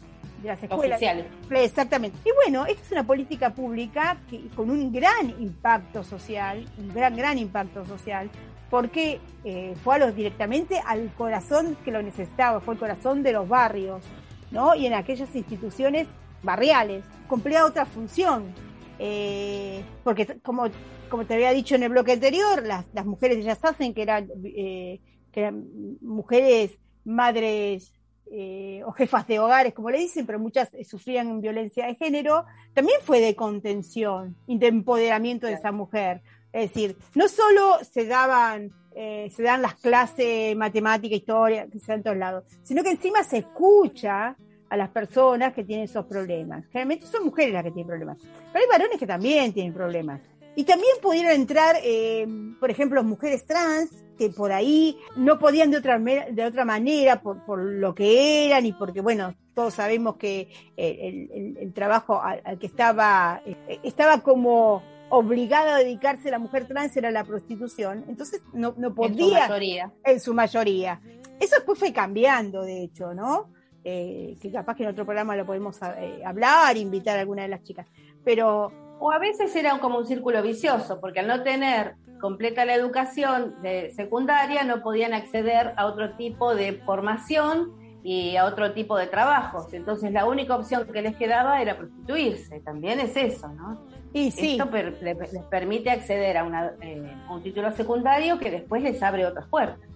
[0.46, 0.96] de las escuelas.
[0.96, 1.26] Oficiales.
[1.50, 2.18] Exactamente.
[2.24, 7.16] Y bueno, esta es una política pública que, con un gran impacto social, un gran,
[7.16, 8.30] gran impacto social,
[8.70, 13.32] porque eh, fue a los, directamente al corazón que lo necesitaba, fue el corazón de
[13.32, 14.02] los barrios,
[14.50, 14.74] ¿no?
[14.74, 16.08] Y en aquellas instituciones
[16.42, 18.54] barriales, cumplía otra función.
[18.98, 20.64] Eh, porque como,
[21.10, 24.28] como te había dicho en el bloque anterior, las, las mujeres ellas hacen que eran,
[24.44, 25.00] eh,
[25.32, 25.64] que eran
[26.00, 27.92] mujeres madres
[28.30, 32.44] eh, o jefas de hogares, como le dicen, pero muchas eh, sufrían violencia de género,
[32.74, 36.22] también fue de contención y de empoderamiento de esa mujer.
[36.52, 41.92] Es decir, no solo se daban, eh, se dan las clases matemática, historia, que se
[41.92, 44.36] dan todos lados, sino que encima se escucha
[44.68, 46.64] a las personas que tienen esos problemas.
[46.66, 48.18] Generalmente son mujeres las que tienen problemas,
[48.52, 50.20] pero hay varones que también tienen problemas.
[50.56, 52.26] Y también pudieron entrar, eh,
[52.58, 57.44] por ejemplo, mujeres trans, que por ahí no podían de otra, de otra manera por,
[57.44, 62.42] por lo que eran y porque, bueno, todos sabemos que el, el, el trabajo al,
[62.44, 68.04] al, que estaba, eh, estaba como obligada a dedicarse la mujer trans era la prostitución,
[68.08, 69.14] entonces no, no podía.
[69.14, 69.92] En su mayoría.
[70.04, 71.00] En su mayoría.
[71.40, 73.50] Eso después fue cambiando, de hecho, ¿no?
[73.84, 77.48] Eh, que capaz que en otro programa lo podemos eh, hablar, invitar a alguna de
[77.48, 77.86] las chicas.
[78.24, 78.72] Pero.
[78.98, 83.60] O a veces era como un círculo vicioso, porque al no tener completa la educación
[83.62, 89.06] de secundaria, no podían acceder a otro tipo de formación y a otro tipo de
[89.06, 89.72] trabajos.
[89.72, 92.60] Entonces la única opción que les quedaba era prostituirse.
[92.60, 93.84] También es eso, ¿no?
[94.12, 94.52] Y sí.
[94.52, 95.16] Esto per, les,
[95.50, 99.88] permite acceder a, una, eh, a un título secundario que después les abre otras puertas.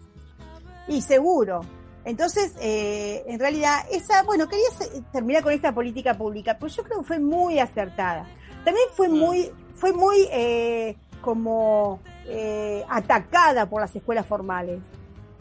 [0.89, 1.61] Y seguro,
[2.05, 4.67] entonces, eh, en realidad, esa, bueno, quería
[5.13, 8.27] terminar con esta política pública, pues yo creo que fue muy acertada.
[8.65, 14.81] También fue muy, fue muy eh, como eh, atacada por las escuelas formales.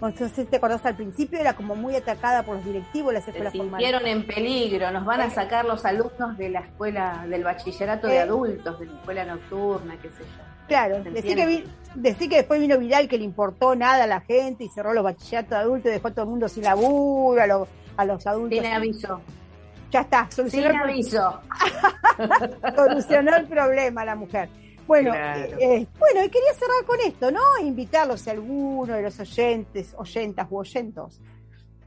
[0.02, 3.52] Entonces, te acordás al principio, era como muy atacada por los directivos de las escuelas
[3.52, 3.86] Se formales.
[3.86, 8.16] sintieron en peligro, nos van a sacar los alumnos de la escuela, del bachillerato de
[8.16, 8.20] Eh.
[8.22, 10.44] adultos, de la escuela nocturna, qué sé yo.
[10.70, 11.64] Claro, ¿Se decir que, vi-
[11.96, 15.04] decir que después vino viral que le importó nada a la gente y cerró los
[15.04, 17.68] bachilleratos de adultos y dejó a todo el mundo sin laburo, a los,
[17.98, 18.52] a los adultos.
[18.52, 19.20] Tiene aviso.
[19.92, 21.42] Ya está, solucionó, Tiene el, aviso.
[22.76, 24.50] solucionó el problema la mujer.
[24.90, 25.42] Bueno, Claro.
[25.44, 27.42] eh, eh, bueno, y quería cerrar con esto, ¿no?
[27.64, 31.22] Invitarlos si alguno de los oyentes, oyentas u oyentos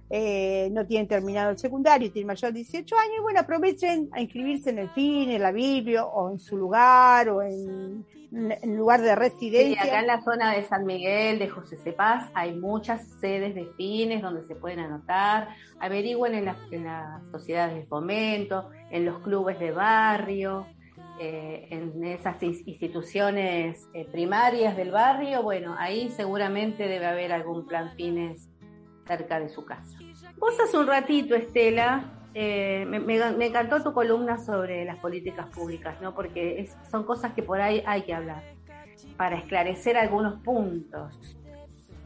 [0.08, 4.20] eh, no tienen terminado el secundario y tienen mayor de 18 años, bueno, aprovechen a
[4.20, 9.00] inscribirse en el FIN, en la Biblia, o en su lugar, o en, en lugar
[9.00, 9.82] de Sí, residencia.
[9.82, 14.22] acá en la zona de San Miguel, de José Cepaz, hay muchas sedes de fines
[14.22, 15.48] donde se pueden anotar.
[15.80, 20.66] Averigüen en, la- en las sociedades de fomento, en los clubes de barrio,
[21.24, 25.40] eh, en esas ins- instituciones eh, primarias del barrio.
[25.44, 28.50] Bueno, ahí seguramente debe haber algún plan fines
[29.06, 29.96] cerca de su casa.
[30.36, 32.04] Vos hace un ratito, Estela,
[32.34, 36.12] eh, me encantó tu columna sobre las políticas públicas, ¿no?
[36.12, 38.42] Porque es- son cosas que por ahí hay que hablar
[39.16, 41.38] para esclarecer algunos puntos.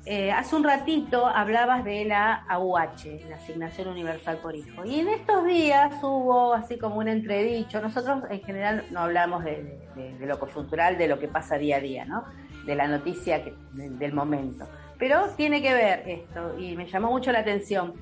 [0.08, 5.08] Eh, hace un ratito hablabas de la AUH, la Asignación Universal por Hijo, y en
[5.08, 7.80] estos días hubo así como un entredicho.
[7.80, 9.80] Nosotros en general no hablamos de,
[10.20, 12.22] lo coyuntural, de lo que pasa día a día, ¿no?
[12.64, 14.68] De la noticia que- de- del momento.
[14.96, 17.94] Pero tiene que ver esto, y me llamó mucho la atención.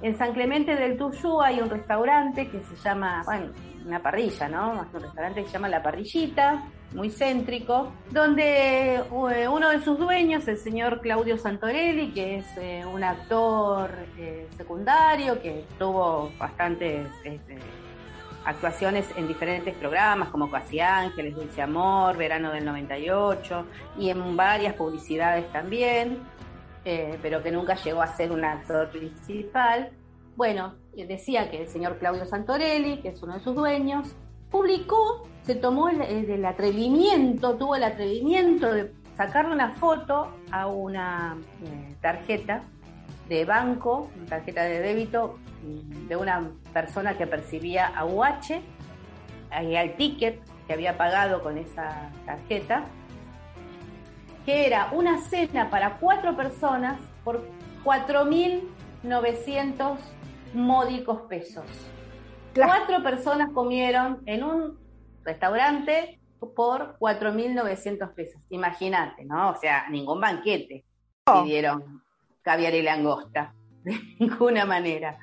[0.00, 3.52] En San Clemente del Tuyú hay un restaurante que se llama, bueno,
[3.84, 4.70] una parrilla, ¿no?
[4.94, 6.62] Un restaurante que se llama La Parrillita,
[6.92, 12.84] muy céntrico, donde eh, uno de sus dueños, el señor Claudio Santorelli, que es eh,
[12.84, 17.58] un actor eh, secundario, que tuvo bastantes este,
[18.44, 23.66] actuaciones en diferentes programas como Casi Ángeles, Dulce Amor, Verano del 98
[23.98, 26.18] y en varias publicidades también,
[26.82, 29.90] pero que nunca llegó a ser un actor principal.
[30.34, 34.16] Bueno, decía que el señor Claudio Santorelli, que es uno de sus dueños,
[34.50, 41.36] publicó, se tomó el, el atrevimiento, tuvo el atrevimiento de sacarle una foto a una
[41.62, 42.64] eh, tarjeta
[43.28, 48.62] de banco, una tarjeta de débito mm, de una persona que percibía a UH,
[49.50, 52.84] ahí al ticket que había pagado con esa tarjeta,
[54.46, 57.46] que era una cena para cuatro personas por
[57.84, 59.98] 4.900
[60.54, 61.66] módicos pesos.
[62.54, 62.72] Claro.
[62.74, 64.78] Cuatro personas comieron en un
[65.24, 66.18] restaurante
[66.56, 68.40] por 4.900 pesos.
[68.50, 69.50] Imagínate, ¿no?
[69.50, 70.84] O sea, ningún banquete
[71.26, 71.42] No.
[71.44, 72.02] pidieron
[72.42, 73.52] caviar y langosta,
[73.84, 75.18] de ninguna manera.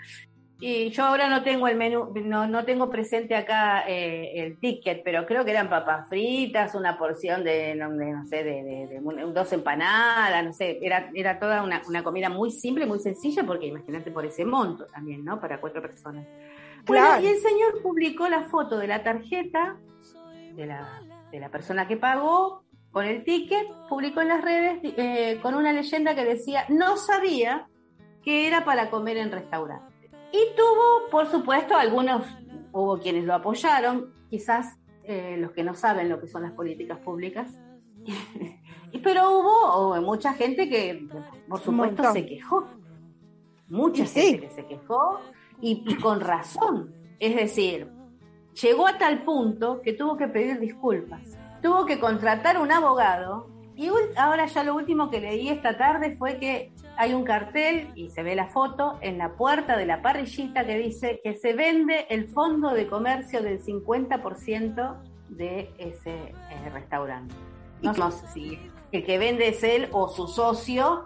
[0.59, 5.03] Y yo ahora no tengo el menú, no, no tengo presente acá eh, el ticket,
[5.03, 8.87] pero creo que eran papas fritas, una porción de, no, de, no sé, de, de-
[8.87, 12.97] de un- dos empanadas, no sé, era, era toda una, una comida muy simple, muy
[12.99, 15.39] sencilla, porque imagínate por ese monto también, ¿no?
[15.39, 16.25] Para cuatro personas.
[16.88, 17.23] Bueno, Claro.
[17.23, 19.77] y el señor publicó la foto de la tarjeta
[20.55, 25.39] de la, de la persona que pagó con el ticket, publicó en las redes eh,
[25.41, 27.67] con una leyenda que decía, no sabía
[28.23, 30.09] que era para comer en restaurante.
[30.31, 32.25] Y tuvo, por supuesto, algunos,
[32.71, 36.97] hubo quienes lo apoyaron, quizás eh, los que no saben lo que son las políticas
[36.99, 37.57] públicas,
[39.03, 41.07] pero hubo oh, mucha gente que,
[41.47, 42.67] por supuesto, se quejó.
[43.69, 44.21] Mucha Y sí.
[44.21, 45.19] gente que se quejó
[45.62, 46.93] y, y con razón.
[47.20, 47.89] Es decir,
[48.62, 51.38] llegó a tal punto que tuvo que pedir disculpas.
[51.62, 53.49] Tuvo que contratar un abogado.
[53.76, 58.10] Y ahora ya lo último que leí esta tarde fue que hay un cartel y
[58.10, 62.08] se ve la foto en la puerta de la parrillita que dice que se vende
[62.10, 64.97] el fondo de comercio del 50%
[65.30, 67.36] de ese eh, restaurante.
[67.84, 68.60] No sé si
[68.91, 71.05] el que vende es él o su socio,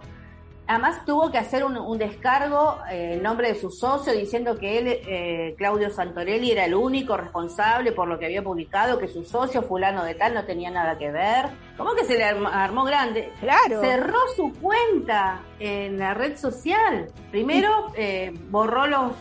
[0.72, 4.88] Además tuvo que hacer un, descargo eh, en nombre de su socio diciendo que él,
[4.88, 9.63] eh, Claudio Santorelli, era el único responsable por lo que había publicado, que su socio
[9.63, 11.47] fulano de tal no tenía nada que ver.
[11.76, 13.34] ¿Cómo que se le armó, grande?
[13.41, 13.82] Claro.
[13.82, 17.11] Cerró su cuenta en la red social.
[17.32, 19.11] Primero eh, borró los,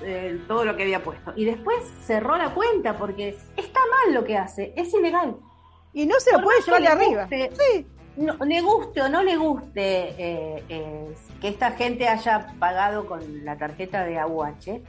[0.47, 4.37] todo lo que había puesto y después cerró la cuenta porque está mal lo que
[4.37, 5.35] hace, es ilegal.
[5.93, 7.29] Y no se lo puede llevar de arriba.
[7.29, 7.87] Sí
[8.21, 13.57] no, le guste o no le guste eh, que esta gente haya pagado con la
[13.57, 14.83] tarjeta de AUH,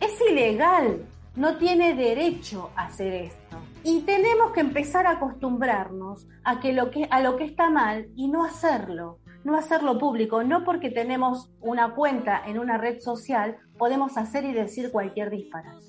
[0.00, 1.04] es ilegal,
[1.34, 3.56] no tiene derecho a hacer esto.
[3.82, 8.08] Y tenemos que empezar a acostumbrarnos a, que lo que, a lo que está mal
[8.16, 13.56] y no hacerlo, no hacerlo público, no porque tenemos una cuenta en una red social
[13.76, 15.86] podemos hacer y decir cualquier disparate.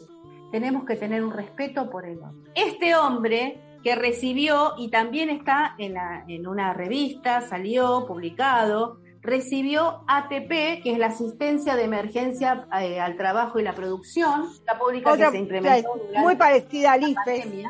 [0.52, 2.52] Tenemos que tener un respeto por el otro.
[2.56, 5.96] Este hombre que recibió y también está en,
[6.28, 13.18] en una revista, salió publicado, recibió ATP, que es la asistencia de emergencia eh, al
[13.18, 15.90] trabajo y la producción, la pública que se implementó.
[16.16, 17.66] Muy parecida al IFE.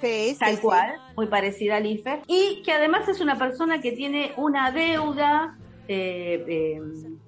[0.00, 2.22] Sí, tal cual, muy parecida al IFE.
[2.26, 6.80] Y que además es una persona que tiene una deuda eh, eh,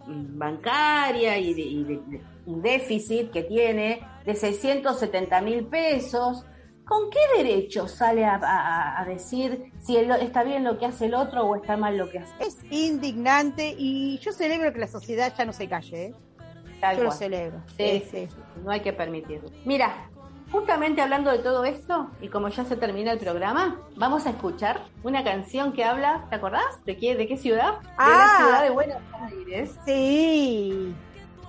[0.06, 2.00] bancaria y,
[2.44, 6.44] un déficit que tiene de 670 mil pesos
[6.92, 11.56] ¿con qué derecho sale a, decir si está bien lo que hace el otro o
[11.56, 12.34] está mal lo que hace?
[12.38, 16.06] Es indignante y yo celebro que la sociedad ya no se calle.
[16.06, 16.14] ¿eh?
[16.94, 17.62] yo lo celebro.
[17.78, 18.28] Sí, sí,
[18.62, 19.48] no hay que permitirlo.
[19.64, 20.10] Mira,
[20.50, 24.82] justamente hablando de todo esto, y como ya se termina el programa, vamos a escuchar
[25.02, 26.84] una canción que habla, ¿te acordás?
[26.84, 27.80] ¿De qué, de qué ciudad?
[27.80, 28.36] de la ah.
[28.36, 29.74] ciudad de Buenos Aires.
[29.86, 30.94] Sí,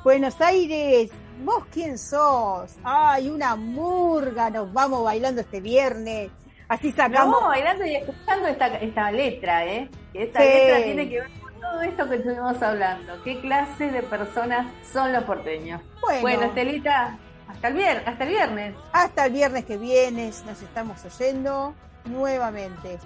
[0.05, 1.11] Buenos Aires,
[1.43, 2.75] ¿Vos quién sos?
[2.83, 6.31] Ay, una murga, nos vamos bailando este viernes.
[6.69, 7.33] Así sacamos.
[7.33, 9.89] Vamos bailando y escuchando esta, letra, ¿eh?
[10.13, 13.21] Esta letra tiene que ver con todo esto que estuvimos hablando.
[13.23, 15.81] ¿Qué clase de personas son los porteños?
[16.21, 17.17] Bueno, Estelita,
[17.49, 18.75] hasta el, viernes, hasta el viernes.
[18.93, 21.75] Hasta el viernes que viene nos estamos oyendo
[22.05, 22.99] nuevamente.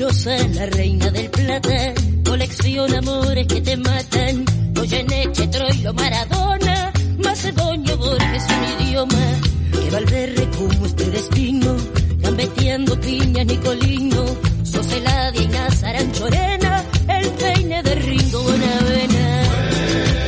[0.00, 1.92] La reina del plata,
[2.24, 4.46] colecciona amores que te matan.
[4.72, 9.40] Goyeneche, Troilo, Maradona, Macedonio, Borges, un idioma.
[9.72, 11.76] Que Valverde como este destino,
[12.16, 14.24] gambeteando piñas, Nicolino,
[14.62, 19.42] Soseladia y Nazaran Chorena, el peine de Ringo Bonavena.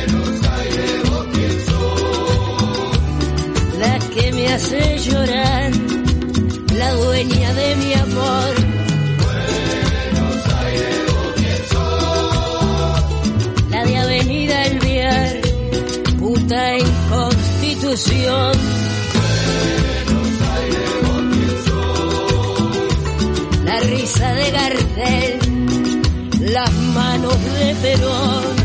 [0.05, 0.39] Buenos.
[3.79, 5.71] La que me hace llorar,
[6.77, 8.62] la dueña de mi amor
[16.53, 18.51] en Constitución.
[23.65, 25.39] La risa de Gardel,
[26.53, 28.63] las manos de Perón.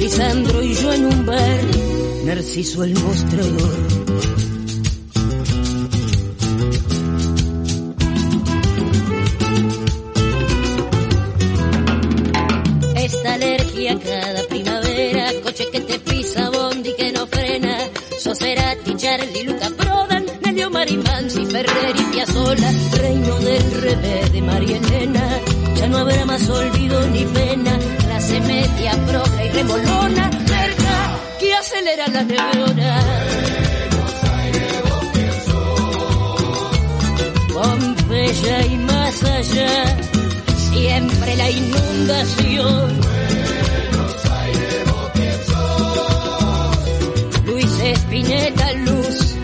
[0.00, 1.60] Lisandro y yo en un bar,
[2.24, 4.01] Narciso el mostrador.
[28.82, 33.00] Media, progra y remolona, cerca que acelera la neurona.
[37.52, 39.96] Pompeya y más allá,
[40.72, 43.02] siempre la inundación
[47.84, 49.34] Espineta Luz,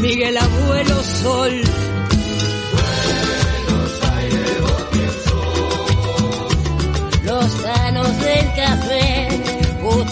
[0.00, 1.71] Miguel Abuelo Sol.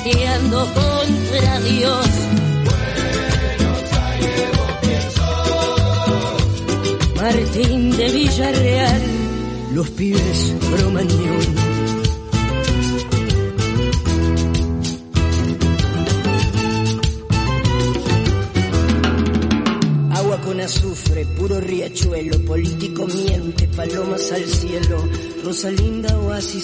[0.02, 2.06] Contra Dios.
[7.16, 9.02] Martín de Villarreal,
[9.74, 11.70] los pibes bromañón.
[20.70, 25.08] azufre, puro riachuelo, político miente, palomas al cielo,
[25.44, 25.99] Rosalinda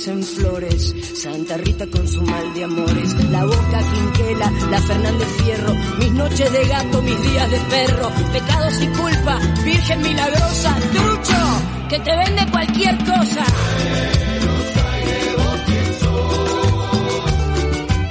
[0.05, 5.75] en flores, Santa Rita con su mal de amores, la boca quinquela, la Fernández Fierro,
[5.99, 11.99] mis noches de gato, mis días de perro, pecados y culpa, Virgen milagrosa, trucho, que
[12.01, 13.45] te vende cualquier cosa.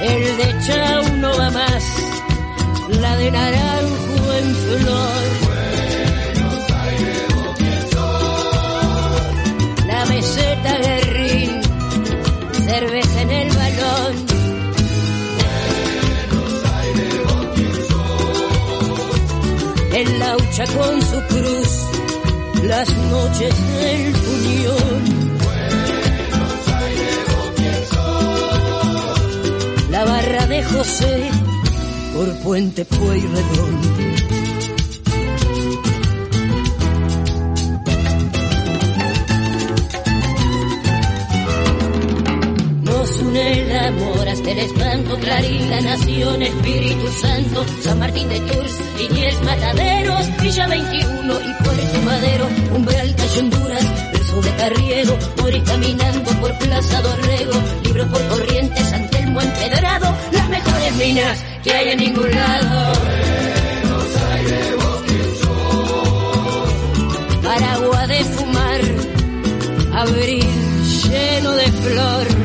[0.01, 1.83] El de Chau no va más,
[2.99, 5.44] la de naranjo en flor.
[19.95, 21.69] El laucha con su cruz,
[22.63, 25.03] las noches del puñón.
[29.91, 31.29] La barra de José
[32.13, 33.81] por Puente Pueyrredón.
[42.83, 48.41] Nos une el amor hasta el espanto, Clarín, la nación, Espíritu Santo, San Martín de
[48.41, 55.63] Tours, Liniers, Mataderos, Villa 21 y Puerto Madero, Umbral, Cayo Honduras, verso de Carriero, morir
[55.63, 61.89] caminando por Plaza Dorrego, libros por Corrientes, San Telmo empedrado, las mejores minas que hay
[61.89, 62.93] en ningún lado.
[67.47, 68.81] Aragua de fumar,
[69.93, 70.45] abril
[71.09, 72.44] lleno de flor.